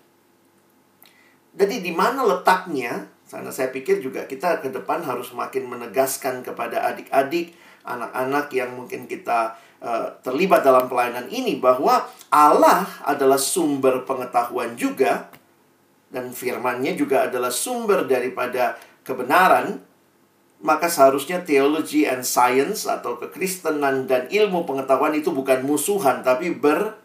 Jadi 1.59 1.83
di 1.83 1.90
mana 1.90 2.23
letaknya? 2.23 3.11
Karena 3.26 3.50
saya 3.50 3.75
pikir 3.75 3.99
juga 3.99 4.23
kita 4.31 4.62
ke 4.62 4.71
depan 4.71 5.02
harus 5.02 5.35
makin 5.35 5.66
menegaskan 5.66 6.47
kepada 6.47 6.95
adik-adik, 6.95 7.59
anak-anak 7.83 8.47
yang 8.54 8.71
mungkin 8.78 9.11
kita 9.11 9.59
uh, 9.83 10.14
terlibat 10.23 10.62
dalam 10.62 10.87
pelayanan 10.87 11.26
ini 11.26 11.59
bahwa 11.59 12.07
Allah 12.31 12.87
adalah 13.02 13.40
sumber 13.40 14.07
pengetahuan 14.07 14.78
juga 14.78 15.26
dan 16.12 16.31
firman-Nya 16.31 16.95
juga 16.95 17.26
adalah 17.26 17.50
sumber 17.50 18.07
daripada 18.07 18.78
kebenaran 19.02 19.92
maka 20.62 20.87
seharusnya 20.87 21.42
teologi 21.42 22.07
and 22.07 22.23
science 22.23 22.87
atau 22.87 23.19
kekristenan 23.19 24.07
dan 24.07 24.31
ilmu 24.31 24.62
pengetahuan 24.62 25.11
itu 25.11 25.35
bukan 25.35 25.66
musuhan 25.66 26.23
tapi 26.23 26.54
ber 26.54 27.02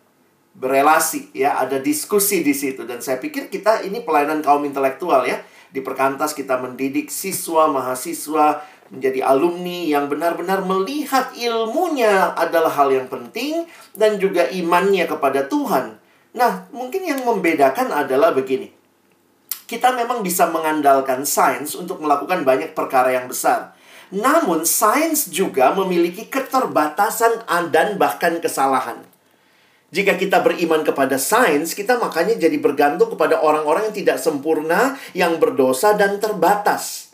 berelasi 0.54 1.34
ya. 1.34 1.58
Ada 1.58 1.82
diskusi 1.82 2.46
di 2.46 2.54
situ. 2.54 2.86
Dan 2.86 3.02
saya 3.02 3.18
pikir 3.18 3.50
kita 3.50 3.82
ini 3.82 4.06
pelayanan 4.06 4.46
kaum 4.46 4.62
intelektual 4.62 5.26
ya. 5.26 5.42
Di 5.74 5.82
perkantas 5.82 6.38
kita 6.38 6.62
mendidik 6.62 7.10
siswa 7.10 7.66
mahasiswa 7.70 8.62
menjadi 8.88 9.20
alumni 9.26 9.84
yang 9.84 10.08
benar-benar 10.08 10.64
melihat 10.64 11.36
ilmunya 11.36 12.32
adalah 12.40 12.72
hal 12.72 12.88
yang 12.94 13.12
penting 13.12 13.68
dan 13.92 14.16
juga 14.16 14.48
imannya 14.48 15.04
kepada 15.10 15.50
Tuhan. 15.50 16.00
Nah, 16.38 16.72
mungkin 16.72 17.04
yang 17.04 17.26
membedakan 17.26 17.92
adalah 17.92 18.32
begini 18.32 18.77
kita 19.68 19.92
memang 19.94 20.24
bisa 20.24 20.48
mengandalkan 20.48 21.28
sains 21.28 21.76
untuk 21.76 22.00
melakukan 22.00 22.48
banyak 22.48 22.72
perkara 22.72 23.12
yang 23.12 23.28
besar. 23.28 23.76
Namun, 24.08 24.64
sains 24.64 25.28
juga 25.28 25.76
memiliki 25.76 26.32
keterbatasan 26.32 27.44
dan 27.70 28.00
bahkan 28.00 28.40
kesalahan. 28.40 29.04
Jika 29.92 30.16
kita 30.16 30.40
beriman 30.40 30.88
kepada 30.88 31.20
sains, 31.20 31.76
kita 31.76 32.00
makanya 32.00 32.40
jadi 32.40 32.56
bergantung 32.60 33.12
kepada 33.12 33.44
orang-orang 33.44 33.92
yang 33.92 33.96
tidak 33.96 34.18
sempurna, 34.20 34.96
yang 35.12 35.36
berdosa, 35.40 35.96
dan 36.00 36.20
terbatas. 36.24 37.12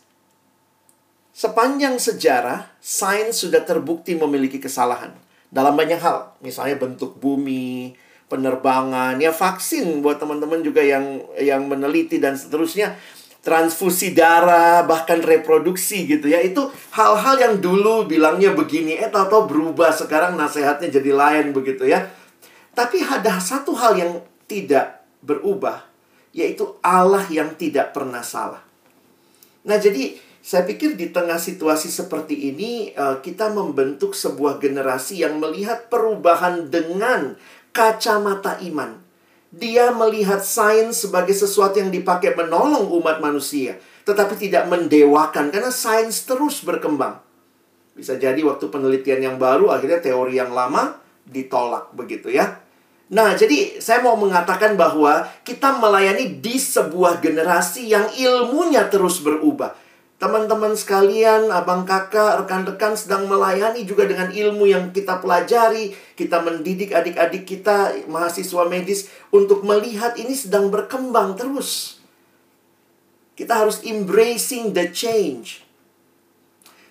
Sepanjang 1.33 1.97
sejarah, 1.97 2.69
sains 2.77 3.41
sudah 3.41 3.65
terbukti 3.65 4.13
memiliki 4.13 4.61
kesalahan 4.61 5.17
dalam 5.53 5.77
banyak 5.77 6.01
hal, 6.01 6.33
misalnya 6.41 6.77
bentuk 6.81 7.17
bumi, 7.21 7.93
penerbangan, 8.33 9.21
ya 9.21 9.29
vaksin 9.29 10.01
buat 10.01 10.17
teman-teman 10.17 10.65
juga 10.65 10.81
yang 10.81 11.21
yang 11.37 11.69
meneliti 11.69 12.17
dan 12.17 12.33
seterusnya 12.33 12.97
transfusi 13.45 14.15
darah, 14.15 14.81
bahkan 14.89 15.21
reproduksi 15.21 16.09
gitu 16.09 16.31
ya. 16.31 16.41
Itu 16.41 16.73
hal-hal 16.97 17.35
yang 17.37 17.53
dulu 17.61 18.09
bilangnya 18.09 18.57
begini, 18.57 18.97
eh 18.97 19.11
tahu 19.11 19.45
berubah 19.45 19.93
sekarang 19.93 20.33
nasihatnya 20.33 20.89
jadi 20.89 21.11
lain 21.13 21.53
begitu 21.53 21.85
ya. 21.85 22.09
Tapi 22.73 23.05
ada 23.05 23.37
satu 23.37 23.77
hal 23.77 23.93
yang 23.99 24.11
tidak 24.49 25.05
berubah, 25.21 25.85
yaitu 26.33 26.73
Allah 26.81 27.21
yang 27.29 27.53
tidak 27.53 27.93
pernah 27.93 28.25
salah. 28.25 28.65
Nah, 29.63 29.77
jadi 29.77 30.17
saya 30.43 30.67
pikir 30.67 30.99
di 30.99 31.07
tengah 31.07 31.39
situasi 31.39 31.87
seperti 31.87 32.51
ini 32.51 32.91
eh, 32.91 33.17
kita 33.23 33.47
membentuk 33.47 34.11
sebuah 34.11 34.59
generasi 34.59 35.23
yang 35.23 35.39
melihat 35.39 35.87
perubahan 35.87 36.67
dengan 36.67 37.39
kacamata 37.73 38.61
iman. 38.69 39.01
Dia 39.53 39.93
melihat 39.93 40.41
sains 40.41 41.05
sebagai 41.05 41.33
sesuatu 41.33 41.77
yang 41.77 41.93
dipakai 41.93 42.33
menolong 42.33 42.89
umat 43.01 43.21
manusia, 43.21 43.77
tetapi 44.05 44.37
tidak 44.37 44.65
mendewakan 44.65 45.53
karena 45.53 45.69
sains 45.69 46.25
terus 46.25 46.65
berkembang. 46.65 47.21
Bisa 47.93 48.17
jadi 48.17 48.41
waktu 48.41 48.73
penelitian 48.73 49.21
yang 49.21 49.37
baru 49.37 49.69
akhirnya 49.69 50.01
teori 50.01 50.41
yang 50.41 50.49
lama 50.49 50.97
ditolak 51.29 51.93
begitu 51.93 52.33
ya. 52.33 52.57
Nah, 53.13 53.37
jadi 53.37 53.77
saya 53.77 54.01
mau 54.01 54.17
mengatakan 54.17 54.73
bahwa 54.73 55.29
kita 55.45 55.77
melayani 55.77 56.41
di 56.41 56.57
sebuah 56.57 57.21
generasi 57.21 57.93
yang 57.93 58.09
ilmunya 58.09 58.89
terus 58.89 59.21
berubah. 59.21 59.77
Teman-teman 60.23 60.71
sekalian, 60.71 61.51
abang 61.51 61.83
kakak, 61.83 62.39
rekan-rekan 62.39 62.95
sedang 62.95 63.27
melayani 63.27 63.83
juga 63.83 64.07
dengan 64.07 64.31
ilmu 64.31 64.63
yang 64.71 64.95
kita 64.95 65.19
pelajari. 65.19 65.91
Kita 66.15 66.39
mendidik 66.39 66.95
adik-adik 66.95 67.43
kita, 67.43 67.91
mahasiswa 68.07 68.63
medis, 68.63 69.11
untuk 69.35 69.67
melihat 69.67 70.15
ini 70.15 70.31
sedang 70.31 70.71
berkembang 70.71 71.35
terus. 71.35 71.99
Kita 73.35 73.67
harus 73.67 73.83
embracing 73.83 74.71
the 74.71 74.95
change. 74.95 75.59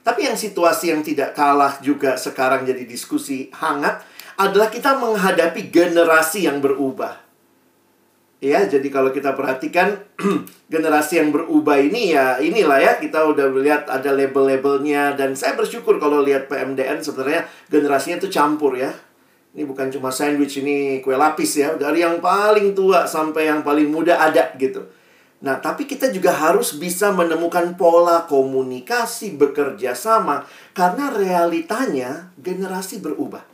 Tapi 0.04 0.28
yang 0.28 0.36
situasi 0.36 0.92
yang 0.92 1.00
tidak 1.00 1.32
kalah 1.32 1.80
juga 1.80 2.20
sekarang 2.20 2.68
jadi 2.68 2.84
diskusi 2.84 3.48
hangat 3.56 4.04
adalah 4.36 4.68
kita 4.68 5.00
menghadapi 5.00 5.72
generasi 5.72 6.44
yang 6.44 6.60
berubah. 6.60 7.21
Ya, 8.42 8.66
jadi 8.66 8.90
kalau 8.90 9.14
kita 9.14 9.38
perhatikan 9.38 10.02
generasi 10.74 11.22
yang 11.22 11.30
berubah 11.30 11.78
ini 11.78 12.10
ya 12.10 12.42
inilah 12.42 12.82
ya 12.82 12.92
kita 12.98 13.22
udah 13.22 13.46
lihat 13.54 13.86
ada 13.86 14.10
label-labelnya 14.10 15.14
dan 15.14 15.38
saya 15.38 15.54
bersyukur 15.54 16.02
kalau 16.02 16.26
lihat 16.26 16.50
PMDN 16.50 16.98
sebenarnya 17.06 17.46
generasinya 17.70 18.18
itu 18.18 18.26
campur 18.26 18.74
ya. 18.74 18.90
Ini 19.54 19.62
bukan 19.62 19.94
cuma 19.94 20.10
sandwich 20.10 20.58
ini 20.58 20.98
kue 21.06 21.14
lapis 21.14 21.54
ya, 21.54 21.78
dari 21.78 22.02
yang 22.02 22.18
paling 22.18 22.74
tua 22.74 23.06
sampai 23.06 23.46
yang 23.46 23.62
paling 23.62 23.86
muda 23.86 24.18
ada 24.18 24.50
gitu. 24.58 24.90
Nah, 25.46 25.62
tapi 25.62 25.86
kita 25.86 26.10
juga 26.10 26.34
harus 26.34 26.74
bisa 26.74 27.14
menemukan 27.14 27.78
pola 27.78 28.26
komunikasi 28.26 29.38
bekerja 29.38 29.94
sama 29.94 30.50
karena 30.74 31.14
realitanya 31.14 32.34
generasi 32.42 32.98
berubah. 32.98 33.51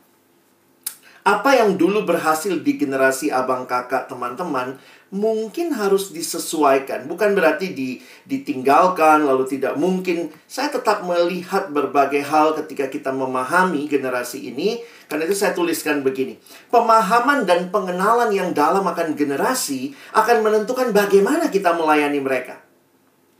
Apa 1.26 1.58
yang 1.58 1.74
dulu 1.74 2.06
berhasil 2.06 2.54
di 2.62 2.78
generasi 2.78 3.28
abang 3.28 3.66
kakak 3.66 4.06
teman-teman 4.06 4.78
mungkin 5.08 5.72
harus 5.72 6.12
disesuaikan. 6.12 7.08
Bukan 7.08 7.32
berarti 7.32 7.72
di, 7.72 7.96
ditinggalkan 8.28 9.24
lalu 9.24 9.48
tidak 9.48 9.76
mungkin. 9.80 10.28
Saya 10.44 10.68
tetap 10.68 11.04
melihat 11.04 11.72
berbagai 11.72 12.20
hal 12.24 12.52
ketika 12.64 12.92
kita 12.92 13.10
memahami 13.12 13.88
generasi 13.88 14.52
ini. 14.52 14.80
Karena 15.08 15.24
itu 15.24 15.36
saya 15.36 15.56
tuliskan 15.56 16.04
begini. 16.04 16.36
Pemahaman 16.68 17.48
dan 17.48 17.72
pengenalan 17.72 18.28
yang 18.32 18.52
dalam 18.52 18.84
akan 18.84 19.16
generasi 19.16 19.96
akan 20.12 20.44
menentukan 20.44 20.92
bagaimana 20.92 21.48
kita 21.48 21.72
melayani 21.72 22.20
mereka. 22.20 22.60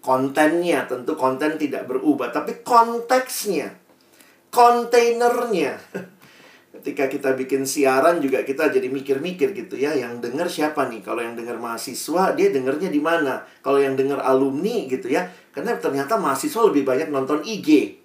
Kontennya 0.01 0.89
tentu 0.89 1.21
konten 1.21 1.61
tidak 1.61 1.85
berubah. 1.85 2.33
Tapi 2.33 2.65
konteksnya. 2.65 3.77
Kontainernya. 4.49 5.77
ketika 6.79 7.11
kita 7.11 7.35
bikin 7.35 7.67
siaran 7.67 8.23
juga 8.23 8.47
kita 8.47 8.71
jadi 8.71 8.87
mikir-mikir 8.87 9.51
gitu 9.51 9.75
ya 9.75 9.99
yang 9.99 10.23
dengar 10.23 10.47
siapa 10.47 10.87
nih? 10.87 11.03
Kalau 11.03 11.19
yang 11.19 11.35
dengar 11.35 11.59
mahasiswa 11.59 12.39
dia 12.39 12.55
dengarnya 12.55 12.87
di 12.87 13.03
mana? 13.03 13.43
Kalau 13.67 13.83
yang 13.83 13.99
dengar 13.99 14.23
alumni 14.23 14.87
gitu 14.87 15.11
ya 15.11 15.27
karena 15.51 15.75
ternyata 15.83 16.15
mahasiswa 16.15 16.71
lebih 16.71 16.87
banyak 16.87 17.11
nonton 17.11 17.43
IG 17.43 17.99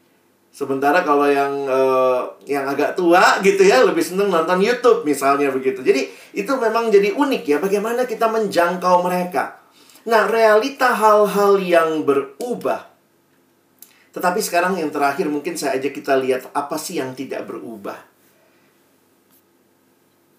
sementara 0.53 1.01
kalau 1.01 1.25
yang 1.30 1.53
uh, 1.65 2.34
yang 2.50 2.65
agak 2.65 2.98
tua 2.98 3.42
gitu 3.46 3.62
ya 3.62 3.86
lebih 3.86 4.01
seneng 4.01 4.34
nonton 4.34 4.58
YouTube 4.58 5.06
misalnya 5.06 5.53
begitu. 5.53 5.86
Jadi 5.86 6.10
itu 6.34 6.51
memang 6.58 6.89
jadi 6.89 7.13
unik 7.13 7.44
ya 7.46 7.58
bagaimana 7.62 8.10
kita 8.10 8.25
menjangkau 8.25 9.06
mereka. 9.06 9.62
Nah 10.10 10.25
realita 10.25 10.98
hal-hal 10.98 11.62
yang 11.62 12.01
berubah. 12.01 12.89
Tetapi 14.13 14.39
sekarang 14.46 14.77
yang 14.77 14.94
terakhir 14.94 15.25
mungkin 15.30 15.58
saya 15.58 15.77
ajak 15.77 15.94
kita 15.98 16.13
lihat 16.22 16.50
apa 16.53 16.77
sih 16.77 17.01
yang 17.01 17.18
tidak 17.18 17.50
berubah 17.50 18.12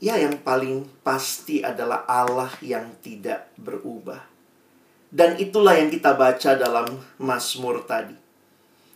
Ya, 0.04 0.20
yang 0.20 0.36
paling 0.44 0.84
pasti 1.00 1.64
adalah 1.64 2.04
Allah 2.04 2.52
yang 2.60 2.92
tidak 3.00 3.48
berubah. 3.56 4.20
Dan 5.08 5.40
itulah 5.40 5.80
yang 5.80 5.88
kita 5.88 6.12
baca 6.12 6.60
dalam 6.60 7.00
Mazmur 7.16 7.88
tadi. 7.88 8.12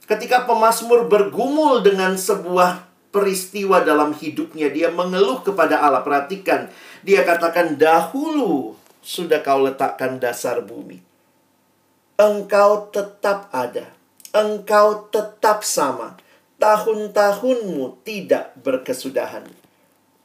Ketika 0.04 0.44
pemazmur 0.44 1.08
bergumul 1.08 1.80
dengan 1.80 2.12
sebuah 2.12 2.84
peristiwa 3.08 3.80
dalam 3.80 4.12
hidupnya, 4.12 4.68
dia 4.68 4.92
mengeluh 4.92 5.40
kepada 5.40 5.80
Allah. 5.80 6.04
Perhatikan, 6.04 6.68
dia 7.00 7.24
katakan 7.24 7.80
dahulu 7.80 8.76
sudah 9.00 9.40
kau 9.40 9.64
letakkan 9.64 10.20
dasar 10.20 10.60
bumi. 10.60 11.00
Engkau 12.20 12.92
tetap 12.92 13.48
ada. 13.48 13.96
Engkau 14.36 15.08
tetap 15.08 15.64
sama. 15.64 16.20
Tahun-tahunmu 16.60 18.04
tidak 18.04 18.60
berkesudahan. 18.60 19.67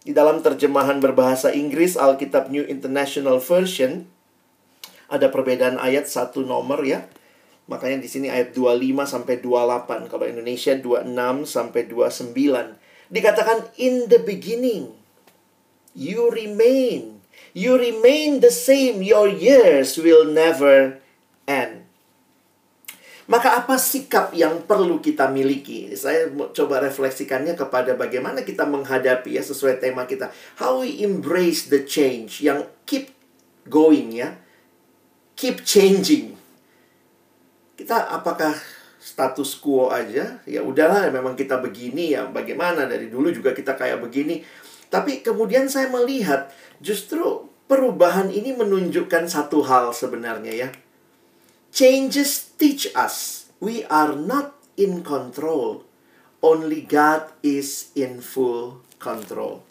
Di 0.04 0.12
dalam 0.12 0.44
terjemahan 0.44 1.00
berbahasa 1.00 1.56
Inggris 1.56 1.96
Alkitab 1.96 2.52
New 2.52 2.68
International 2.68 3.40
Version 3.40 4.04
ada 5.08 5.32
perbedaan 5.32 5.80
ayat 5.80 6.12
satu 6.12 6.44
nomor 6.44 6.84
ya. 6.84 7.08
Makanya 7.72 8.04
di 8.04 8.12
sini 8.12 8.28
ayat 8.28 8.52
25 8.52 9.08
sampai 9.08 9.40
28. 9.40 10.12
Kalau 10.12 10.26
Indonesia 10.28 10.76
26 10.76 11.48
sampai 11.48 11.82
29. 11.88 12.36
Dikatakan 13.08 13.72
in 13.80 14.12
the 14.12 14.20
beginning 14.20 14.92
you 15.96 16.28
remain. 16.28 17.24
You 17.56 17.80
remain 17.80 18.44
the 18.44 18.52
same. 18.52 19.00
Your 19.06 19.32
years 19.32 19.96
will 19.96 20.28
never 20.28 21.00
end. 21.48 21.83
Maka 23.24 23.56
apa 23.64 23.80
sikap 23.80 24.36
yang 24.36 24.68
perlu 24.68 25.00
kita 25.00 25.32
miliki? 25.32 25.88
Saya 25.96 26.28
coba 26.52 26.84
refleksikannya 26.84 27.56
kepada 27.56 27.96
bagaimana 27.96 28.44
kita 28.44 28.68
menghadapi 28.68 29.40
ya 29.40 29.44
sesuai 29.44 29.80
tema 29.80 30.04
kita. 30.04 30.28
How 30.60 30.84
we 30.84 31.00
embrace 31.00 31.72
the 31.72 31.88
change 31.88 32.44
yang 32.44 32.68
keep 32.84 33.16
going 33.72 34.12
ya. 34.12 34.36
Keep 35.40 35.64
changing. 35.64 36.36
Kita 37.80 38.12
apakah 38.12 38.60
status 39.00 39.56
quo 39.56 39.88
aja? 39.88 40.44
Ya 40.44 40.60
udahlah 40.60 41.08
memang 41.08 41.40
kita 41.40 41.64
begini 41.64 42.12
ya 42.12 42.28
bagaimana 42.28 42.84
dari 42.92 43.08
dulu 43.08 43.32
juga 43.32 43.56
kita 43.56 43.80
kayak 43.80 44.04
begini. 44.04 44.44
Tapi 44.92 45.24
kemudian 45.24 45.72
saya 45.72 45.88
melihat 45.88 46.52
justru 46.84 47.48
perubahan 47.72 48.28
ini 48.28 48.52
menunjukkan 48.52 49.32
satu 49.32 49.64
hal 49.64 49.96
sebenarnya 49.96 50.68
ya 50.68 50.70
Changes 51.74 52.54
teach 52.54 52.86
us 52.94 53.50
we 53.58 53.82
are 53.90 54.14
not 54.14 54.54
in 54.78 55.02
control. 55.02 55.82
Only 56.38 56.86
God 56.86 57.34
is 57.42 57.90
in 57.98 58.22
full 58.22 58.86
control. 59.02 59.66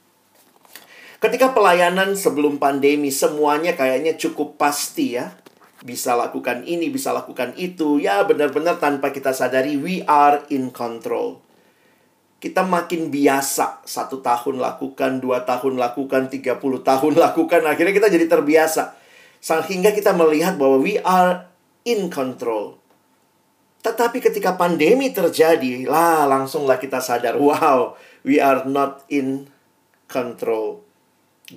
Ketika 1.23 1.55
pelayanan 1.55 2.19
sebelum 2.19 2.59
pandemi 2.59 3.15
semuanya 3.15 3.79
kayaknya 3.79 4.19
cukup 4.19 4.59
pasti 4.59 5.15
ya. 5.15 5.39
Bisa 5.87 6.19
lakukan 6.19 6.67
ini, 6.67 6.91
bisa 6.91 7.15
lakukan 7.15 7.55
itu. 7.55 8.03
Ya 8.03 8.27
benar-benar 8.27 8.83
tanpa 8.83 9.15
kita 9.15 9.31
sadari 9.31 9.79
we 9.79 10.03
are 10.11 10.43
in 10.51 10.75
control. 10.75 11.39
Kita 12.43 12.67
makin 12.67 13.15
biasa 13.15 13.87
satu 13.87 14.19
tahun 14.19 14.59
lakukan, 14.59 15.23
dua 15.23 15.47
tahun 15.47 15.79
lakukan, 15.79 16.35
tiga 16.35 16.59
puluh 16.59 16.83
tahun 16.83 17.15
lakukan. 17.31 17.63
Akhirnya 17.63 17.95
kita 17.95 18.11
jadi 18.11 18.27
terbiasa. 18.27 18.99
Sehingga 19.39 19.95
kita 19.95 20.11
melihat 20.19 20.59
bahwa 20.59 20.83
we 20.83 20.99
are 21.03 21.52
in 21.85 22.09
control. 22.09 22.83
Tetapi 23.83 24.23
ketika 24.23 24.55
pandemi 24.55 25.11
terjadi, 25.11 25.91
lah 25.91 26.25
langsunglah 26.31 26.79
kita 26.79 27.03
sadar, 27.03 27.35
wow, 27.43 27.99
we 28.23 28.39
are 28.39 28.63
not 28.63 29.03
in 29.11 29.51
control. 30.07 30.87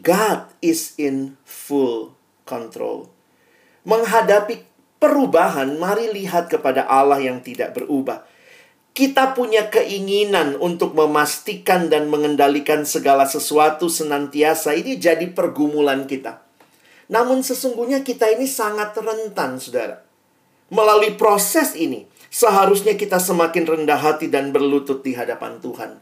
God 0.02 0.50
is 0.60 0.98
in 0.98 1.38
full 1.46 2.18
control. 2.50 3.14
Menghadapi 3.86 4.66
perubahan, 4.98 5.78
mari 5.78 6.10
lihat 6.10 6.50
kepada 6.50 6.90
Allah 6.90 7.22
yang 7.22 7.46
tidak 7.46 7.78
berubah. 7.78 8.26
Kita 8.96 9.36
punya 9.36 9.68
keinginan 9.68 10.56
untuk 10.56 10.96
memastikan 10.96 11.92
dan 11.92 12.08
mengendalikan 12.08 12.88
segala 12.88 13.28
sesuatu 13.28 13.92
senantiasa. 13.92 14.72
Ini 14.72 14.96
jadi 14.96 15.28
pergumulan 15.36 16.08
kita. 16.08 16.40
Namun 17.12 17.44
sesungguhnya 17.44 18.02
kita 18.02 18.32
ini 18.32 18.48
sangat 18.48 18.96
rentan, 18.98 19.60
saudara. 19.60 20.02
Melalui 20.74 21.14
proses 21.14 21.78
ini, 21.78 22.10
seharusnya 22.34 22.98
kita 22.98 23.22
semakin 23.22 23.64
rendah 23.70 24.02
hati 24.02 24.34
dan 24.34 24.50
berlutut 24.50 25.06
di 25.06 25.14
hadapan 25.14 25.62
Tuhan. 25.62 26.02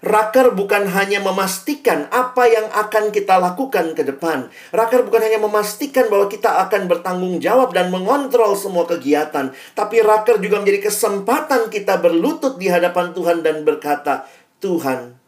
Raker 0.00 0.56
bukan 0.56 0.88
hanya 0.96 1.20
memastikan 1.20 2.08
apa 2.08 2.48
yang 2.48 2.72
akan 2.72 3.12
kita 3.12 3.36
lakukan 3.36 3.92
ke 3.92 4.00
depan. 4.00 4.48
Raker 4.72 5.04
bukan 5.04 5.20
hanya 5.28 5.36
memastikan 5.36 6.08
bahwa 6.08 6.24
kita 6.24 6.56
akan 6.66 6.88
bertanggung 6.88 7.36
jawab 7.36 7.76
dan 7.76 7.92
mengontrol 7.92 8.56
semua 8.56 8.88
kegiatan. 8.88 9.52
Tapi 9.76 10.00
raker 10.00 10.40
juga 10.40 10.64
menjadi 10.64 10.88
kesempatan 10.88 11.68
kita 11.68 12.00
berlutut 12.00 12.56
di 12.56 12.72
hadapan 12.72 13.12
Tuhan 13.12 13.44
dan 13.44 13.60
berkata, 13.60 14.24
Tuhan, 14.64 15.20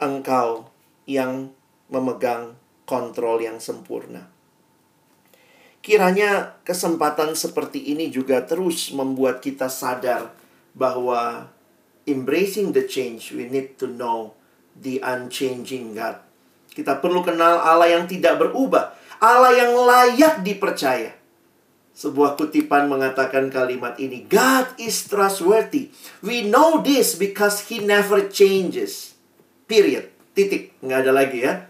Engkau 0.00 0.72
yang 1.04 1.52
memegang 1.92 2.56
kontrol 2.88 3.36
yang 3.44 3.60
sempurna. 3.60 4.39
Kiranya 5.80 6.60
kesempatan 6.60 7.32
seperti 7.32 7.96
ini 7.96 8.12
juga 8.12 8.44
terus 8.44 8.92
membuat 8.92 9.40
kita 9.40 9.72
sadar 9.72 10.28
bahwa 10.76 11.48
embracing 12.04 12.76
the 12.76 12.84
change, 12.84 13.32
we 13.32 13.48
need 13.48 13.80
to 13.80 13.88
know 13.88 14.36
the 14.76 15.00
unchanging 15.00 15.96
God. 15.96 16.20
Kita 16.70 17.00
perlu 17.00 17.24
kenal 17.24 17.64
Allah 17.64 17.96
yang 17.96 18.04
tidak 18.04 18.36
berubah, 18.36 18.92
Allah 19.24 19.52
yang 19.56 19.72
layak 19.72 20.44
dipercaya. 20.44 21.16
Sebuah 21.96 22.36
kutipan 22.36 22.88
mengatakan 22.88 23.52
kalimat 23.52 24.00
ini, 24.00 24.24
God 24.24 24.72
is 24.80 25.04
trustworthy. 25.04 25.92
We 26.24 26.44
know 26.44 26.80
this 26.80 27.16
because 27.16 27.68
he 27.68 27.80
never 27.80 28.24
changes. 28.32 29.16
Period. 29.68 30.08
Titik. 30.32 30.72
Nggak 30.80 30.98
ada 31.04 31.12
lagi 31.12 31.44
ya. 31.44 31.68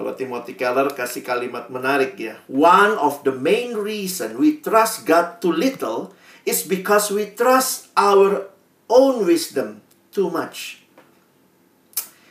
Kalau 0.00 0.16
Timothy 0.16 0.56
Keller 0.56 0.96
kasih 0.96 1.20
kalimat 1.20 1.68
menarik 1.68 2.16
ya. 2.16 2.40
One 2.48 2.96
of 2.96 3.20
the 3.20 3.36
main 3.36 3.76
reason 3.76 4.40
we 4.40 4.56
trust 4.56 5.04
God 5.04 5.44
too 5.44 5.52
little 5.52 6.16
is 6.48 6.64
because 6.64 7.12
we 7.12 7.28
trust 7.36 7.92
our 8.00 8.48
own 8.88 9.28
wisdom 9.28 9.84
too 10.08 10.32
much. 10.32 10.80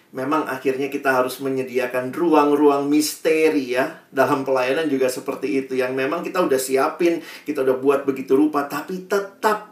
Memang 0.09 0.49
akhirnya 0.49 0.89
kita 0.89 1.13
harus 1.13 1.37
menyediakan 1.37 2.09
ruang-ruang 2.09 2.89
misteri 2.89 3.77
ya 3.77 4.01
Dalam 4.09 4.41
pelayanan 4.41 4.89
juga 4.89 5.05
seperti 5.05 5.61
itu 5.61 5.77
Yang 5.77 5.93
memang 5.93 6.25
kita 6.25 6.41
udah 6.41 6.57
siapin, 6.57 7.21
kita 7.45 7.61
udah 7.61 7.77
buat 7.77 8.09
begitu 8.09 8.33
rupa 8.33 8.65
Tapi 8.65 9.05
tetap 9.05 9.68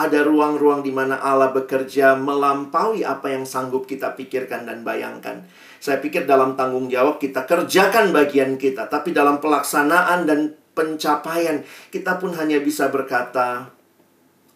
ada 0.00 0.24
ruang-ruang 0.24 0.80
di 0.80 0.88
mana 0.88 1.20
Allah 1.20 1.52
bekerja 1.52 2.16
melampaui 2.16 3.04
apa 3.04 3.36
yang 3.36 3.44
sanggup 3.44 3.84
kita 3.84 4.16
pikirkan 4.16 4.64
dan 4.64 4.80
bayangkan. 4.80 5.44
Saya 5.76 6.00
pikir 6.00 6.24
dalam 6.24 6.56
tanggung 6.56 6.88
jawab 6.88 7.20
kita 7.20 7.44
kerjakan 7.44 8.08
bagian 8.08 8.56
kita, 8.56 8.88
tapi 8.88 9.12
dalam 9.12 9.44
pelaksanaan 9.44 10.24
dan 10.24 10.56
pencapaian 10.72 11.60
kita 11.92 12.16
pun 12.16 12.32
hanya 12.32 12.64
bisa 12.64 12.88
berkata, 12.88 13.68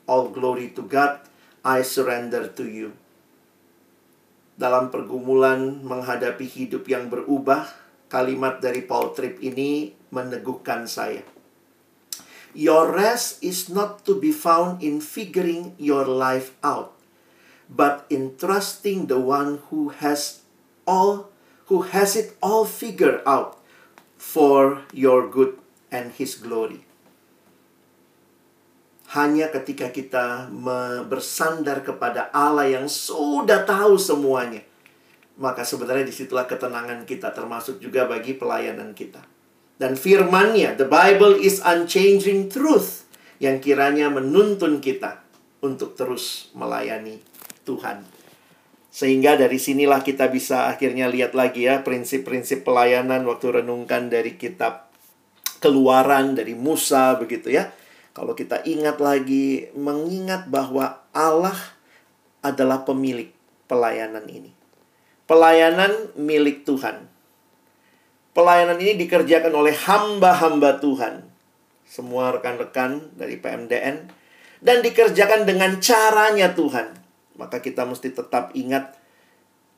All 0.09 0.33
glory 0.33 0.73
to 0.73 0.89
God, 0.89 1.21
I 1.61 1.85
surrender 1.85 2.49
to 2.57 2.65
you. 2.65 2.97
Dalam 4.57 4.89
pergumulan 4.89 5.85
menghadapi 5.85 6.45
hidup 6.49 6.89
yang 6.89 7.13
berubah, 7.13 7.69
kalimat 8.09 8.65
dari 8.65 8.81
Paul 8.85 9.13
Tripp 9.13 9.45
ini 9.45 9.93
meneguhkan 10.09 10.89
saya. 10.89 11.34
Your 12.55 12.95
rest 12.95 13.43
is 13.43 13.67
not 13.67 14.07
to 14.07 14.15
be 14.15 14.31
found 14.31 14.79
in 14.79 15.03
figuring 15.03 15.75
your 15.75 16.07
life 16.07 16.55
out, 16.63 16.95
but 17.67 18.07
in 18.07 18.39
trusting 18.39 19.11
the 19.11 19.19
one 19.19 19.59
who 19.75 19.91
has 19.91 20.47
all 20.87 21.35
who 21.67 21.83
has 21.91 22.15
it 22.15 22.39
all 22.39 22.63
figured 22.63 23.27
out 23.27 23.59
for 24.15 24.87
your 24.95 25.27
good 25.27 25.59
and 25.91 26.15
his 26.15 26.39
glory. 26.39 26.87
Hanya 29.11 29.51
ketika 29.51 29.91
kita 29.91 30.47
bersandar 31.11 31.83
kepada 31.83 32.31
Allah 32.31 32.71
yang 32.71 32.87
sudah 32.87 33.67
tahu 33.67 33.99
semuanya, 33.99 34.63
maka 35.35 35.67
sebenarnya 35.67 36.07
di 36.07 36.15
situlah 36.15 36.47
ketenangan 36.47 37.03
kita, 37.03 37.35
termasuk 37.35 37.83
juga 37.83 38.07
bagi 38.07 38.39
pelayanan 38.39 38.95
kita 38.95 39.34
dan 39.79 39.99
firmannya. 39.99 40.79
The 40.79 40.87
Bible 40.87 41.39
is 41.39 41.63
unchanging 41.63 42.51
truth 42.51 43.05
yang 43.43 43.59
kiranya 43.59 44.11
menuntun 44.11 44.79
kita 44.79 45.23
untuk 45.65 45.99
terus 45.99 46.53
melayani 46.55 47.19
Tuhan. 47.67 48.05
Sehingga 48.95 49.35
dari 49.35 49.59
sinilah 49.59 50.07
kita 50.07 50.31
bisa 50.31 50.71
akhirnya 50.71 51.11
lihat 51.11 51.35
lagi 51.35 51.67
ya 51.67 51.83
prinsip-prinsip 51.83 52.63
pelayanan 52.63 53.27
waktu 53.27 53.63
renungkan 53.63 54.07
dari 54.07 54.39
kitab 54.39 54.87
keluaran 55.59 56.39
dari 56.39 56.55
Musa 56.55 57.19
begitu 57.19 57.51
ya. 57.51 57.75
Kalau 58.15 58.39
kita 58.39 58.63
ingat 58.63 59.03
lagi 59.03 59.67
mengingat 59.75 60.47
bahwa 60.47 61.03
Allah 61.11 61.59
adalah 62.45 62.87
pemilik 62.87 63.35
pelayanan 63.67 64.23
ini. 64.31 64.55
Pelayanan 65.27 66.15
milik 66.15 66.63
Tuhan. 66.63 67.11
Pelayanan 68.35 68.83
ini 68.83 68.99
dikerjakan 68.99 69.55
oleh 69.55 69.71
hamba-hamba 69.71 70.83
Tuhan. 70.83 71.23
Semua 71.87 72.35
rekan-rekan 72.35 73.15
dari 73.15 73.39
PMDN. 73.39 74.11
Dan 74.59 74.83
dikerjakan 74.83 75.47
dengan 75.47 75.79
caranya 75.79 76.51
Tuhan. 76.51 76.99
Maka 77.39 77.63
kita 77.63 77.87
mesti 77.87 78.11
tetap 78.11 78.51
ingat 78.59 78.99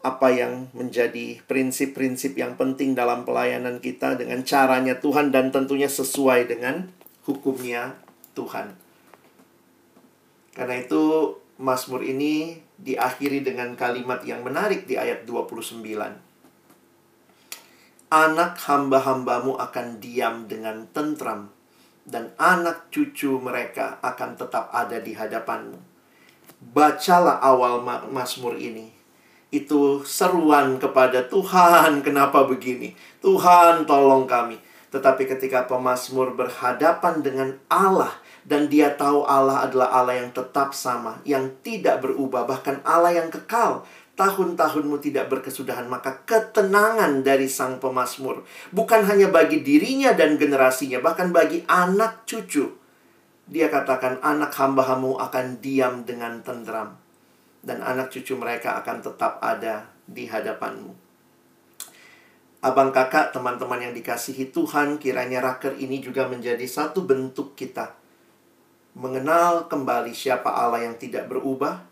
apa 0.00 0.32
yang 0.32 0.72
menjadi 0.72 1.44
prinsip-prinsip 1.44 2.32
yang 2.38 2.56
penting 2.56 2.96
dalam 2.96 3.28
pelayanan 3.28 3.76
kita 3.82 4.16
dengan 4.16 4.40
caranya 4.40 4.96
Tuhan 5.04 5.34
dan 5.34 5.52
tentunya 5.52 5.90
sesuai 5.90 6.48
dengan 6.48 6.88
hukumnya 7.28 8.00
Tuhan. 8.32 8.72
Karena 10.56 10.80
itu 10.80 11.36
Mazmur 11.60 12.00
ini 12.00 12.56
diakhiri 12.80 13.44
dengan 13.44 13.76
kalimat 13.76 14.24
yang 14.24 14.40
menarik 14.40 14.88
di 14.88 14.96
ayat 14.96 15.28
29 15.28 16.25
anak 18.12 18.58
hamba-hambamu 18.62 19.58
akan 19.58 19.98
diam 19.98 20.46
dengan 20.46 20.86
tentram, 20.94 21.50
dan 22.06 22.30
anak 22.38 22.86
cucu 22.94 23.42
mereka 23.42 23.98
akan 23.98 24.38
tetap 24.38 24.70
ada 24.70 25.02
di 25.02 25.10
hadapanmu. 25.18 25.78
Bacalah 26.70 27.42
awal 27.42 27.82
Mazmur 28.10 28.54
ini. 28.56 28.94
Itu 29.50 30.02
seruan 30.02 30.78
kepada 30.78 31.26
Tuhan, 31.26 32.02
kenapa 32.02 32.46
begini? 32.46 32.94
Tuhan, 33.22 33.86
tolong 33.86 34.26
kami. 34.26 34.58
Tetapi 34.90 35.26
ketika 35.26 35.66
pemazmur 35.66 36.34
berhadapan 36.38 37.20
dengan 37.22 37.58
Allah 37.66 38.14
dan 38.46 38.70
dia 38.70 38.94
tahu 38.94 39.26
Allah 39.26 39.66
adalah 39.66 39.90
Allah 39.90 40.22
yang 40.22 40.30
tetap 40.30 40.70
sama, 40.74 41.18
yang 41.26 41.50
tidak 41.62 42.02
berubah, 42.02 42.46
bahkan 42.46 42.78
Allah 42.86 43.18
yang 43.18 43.28
kekal, 43.30 43.82
tahun-tahunmu 44.16 44.96
tidak 45.04 45.28
berkesudahan, 45.28 45.86
maka 45.86 46.24
ketenangan 46.24 47.20
dari 47.20 47.46
sang 47.46 47.76
pemazmur 47.76 48.42
bukan 48.72 49.04
hanya 49.04 49.28
bagi 49.28 49.60
dirinya 49.60 50.16
dan 50.16 50.40
generasinya, 50.40 51.04
bahkan 51.04 51.30
bagi 51.30 51.62
anak 51.68 52.24
cucu. 52.24 52.72
Dia 53.46 53.70
katakan 53.70 54.18
anak 54.24 54.50
hamba-hamu 54.58 55.20
akan 55.22 55.62
diam 55.62 56.02
dengan 56.02 56.42
tentram 56.42 56.98
dan 57.62 57.84
anak 57.84 58.10
cucu 58.10 58.34
mereka 58.34 58.80
akan 58.82 59.04
tetap 59.04 59.38
ada 59.38 59.86
di 60.02 60.26
hadapanmu. 60.26 61.06
Abang 62.66 62.90
kakak, 62.90 63.30
teman-teman 63.30 63.78
yang 63.78 63.94
dikasihi 63.94 64.50
Tuhan, 64.50 64.98
kiranya 64.98 65.38
raker 65.38 65.78
ini 65.78 66.02
juga 66.02 66.26
menjadi 66.26 66.66
satu 66.66 67.06
bentuk 67.06 67.54
kita 67.54 67.94
mengenal 68.96 69.68
kembali 69.68 70.16
siapa 70.16 70.48
Allah 70.48 70.88
yang 70.88 70.96
tidak 70.96 71.28
berubah, 71.28 71.84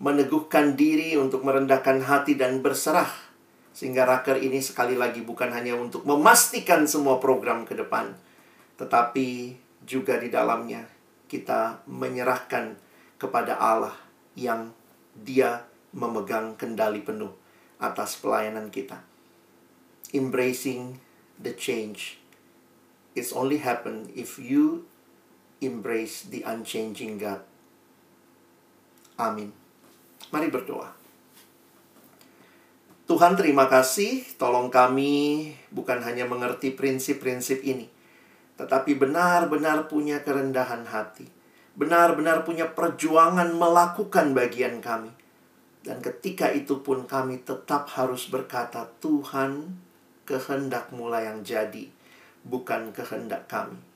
meneguhkan 0.00 0.74
diri 0.80 1.14
untuk 1.20 1.44
merendahkan 1.44 2.00
hati 2.00 2.34
dan 2.34 2.64
berserah. 2.64 3.12
Sehingga 3.70 4.08
raker 4.08 4.40
ini 4.40 4.58
sekali 4.58 4.98
lagi 4.98 5.22
bukan 5.22 5.52
hanya 5.54 5.76
untuk 5.76 6.02
memastikan 6.02 6.88
semua 6.88 7.22
program 7.22 7.62
ke 7.62 7.78
depan, 7.78 8.16
tetapi 8.80 9.54
juga 9.86 10.18
di 10.18 10.26
dalamnya 10.32 10.82
kita 11.30 11.86
menyerahkan 11.86 12.74
kepada 13.20 13.60
Allah 13.60 13.94
yang 14.34 14.74
Dia 15.14 15.62
memegang 15.92 16.56
kendali 16.56 17.04
penuh 17.04 17.30
atas 17.78 18.18
pelayanan 18.18 18.72
kita. 18.72 19.04
Embracing 20.10 20.98
the 21.38 21.54
change. 21.54 22.18
It's 23.14 23.34
only 23.34 23.62
happen 23.62 24.10
if 24.14 24.38
you 24.38 24.86
embrace 25.60 26.24
the 26.26 26.42
unchanging 26.46 27.18
God. 27.18 27.42
Amin. 29.20 29.59
Mari 30.30 30.46
berdoa. 30.46 30.90
Tuhan 33.10 33.34
terima 33.34 33.66
kasih, 33.66 34.22
tolong 34.38 34.70
kami 34.70 35.50
bukan 35.74 35.98
hanya 36.06 36.30
mengerti 36.30 36.70
prinsip-prinsip 36.70 37.66
ini, 37.66 37.90
tetapi 38.54 38.94
benar-benar 38.94 39.90
punya 39.90 40.22
kerendahan 40.22 40.86
hati. 40.86 41.26
Benar-benar 41.74 42.46
punya 42.46 42.70
perjuangan 42.70 43.50
melakukan 43.50 44.30
bagian 44.30 44.78
kami. 44.78 45.10
Dan 45.82 45.98
ketika 45.98 46.54
itu 46.54 46.78
pun 46.86 47.10
kami 47.10 47.42
tetap 47.42 47.90
harus 47.98 48.30
berkata, 48.30 48.86
Tuhan, 49.02 49.74
kehendak 50.22 50.94
mula 50.94 51.26
yang 51.26 51.42
jadi, 51.42 51.90
bukan 52.46 52.94
kehendak 52.94 53.50
kami. 53.50 53.89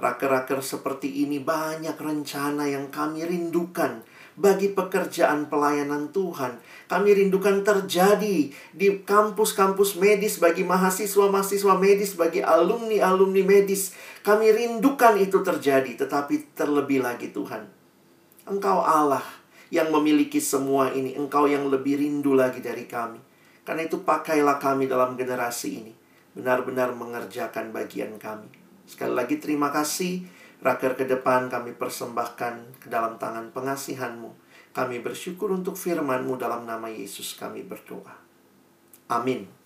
Raker-raker 0.00 0.64
seperti 0.64 1.28
ini 1.28 1.36
banyak 1.36 1.94
rencana 2.00 2.64
yang 2.64 2.88
kami 2.88 3.28
rindukan 3.28 4.00
bagi 4.40 4.72
pekerjaan 4.72 5.52
pelayanan 5.52 6.08
Tuhan. 6.08 6.56
Kami 6.88 7.10
rindukan 7.12 7.60
terjadi 7.60 8.48
di 8.72 8.86
kampus-kampus 9.04 10.00
medis 10.00 10.40
bagi 10.40 10.64
mahasiswa-mahasiswa 10.64 11.76
medis, 11.76 12.16
bagi 12.16 12.40
alumni-alumni 12.40 13.44
medis. 13.44 13.92
Kami 14.24 14.48
rindukan 14.48 15.20
itu 15.20 15.44
terjadi, 15.44 15.92
tetapi 16.00 16.56
terlebih 16.56 17.04
lagi 17.04 17.28
Tuhan. 17.28 17.68
Engkau 18.48 18.80
Allah 18.80 19.22
yang 19.68 19.92
memiliki 19.92 20.40
semua 20.40 20.96
ini, 20.96 21.12
Engkau 21.12 21.44
yang 21.44 21.68
lebih 21.68 22.00
rindu 22.00 22.32
lagi 22.32 22.64
dari 22.64 22.88
kami. 22.88 23.20
Karena 23.68 23.84
itu 23.84 24.00
pakailah 24.00 24.56
kami 24.56 24.88
dalam 24.88 25.14
generasi 25.14 25.68
ini. 25.84 25.92
Benar-benar 26.32 26.96
mengerjakan 26.96 27.70
bagian 27.70 28.16
kami. 28.16 28.69
Sekali 28.90 29.14
lagi 29.14 29.38
terima 29.38 29.70
kasih 29.70 30.26
Raker 30.66 30.98
ke 30.98 31.06
depan 31.06 31.46
kami 31.46 31.78
persembahkan 31.78 32.82
ke 32.82 32.90
dalam 32.90 33.22
tangan 33.22 33.54
pengasihanmu. 33.54 34.34
Kami 34.74 34.98
bersyukur 34.98 35.54
untuk 35.54 35.78
firmanmu 35.78 36.34
dalam 36.34 36.66
nama 36.66 36.90
Yesus 36.90 37.38
kami 37.38 37.62
berdoa. 37.62 38.18
Amin. 39.06 39.59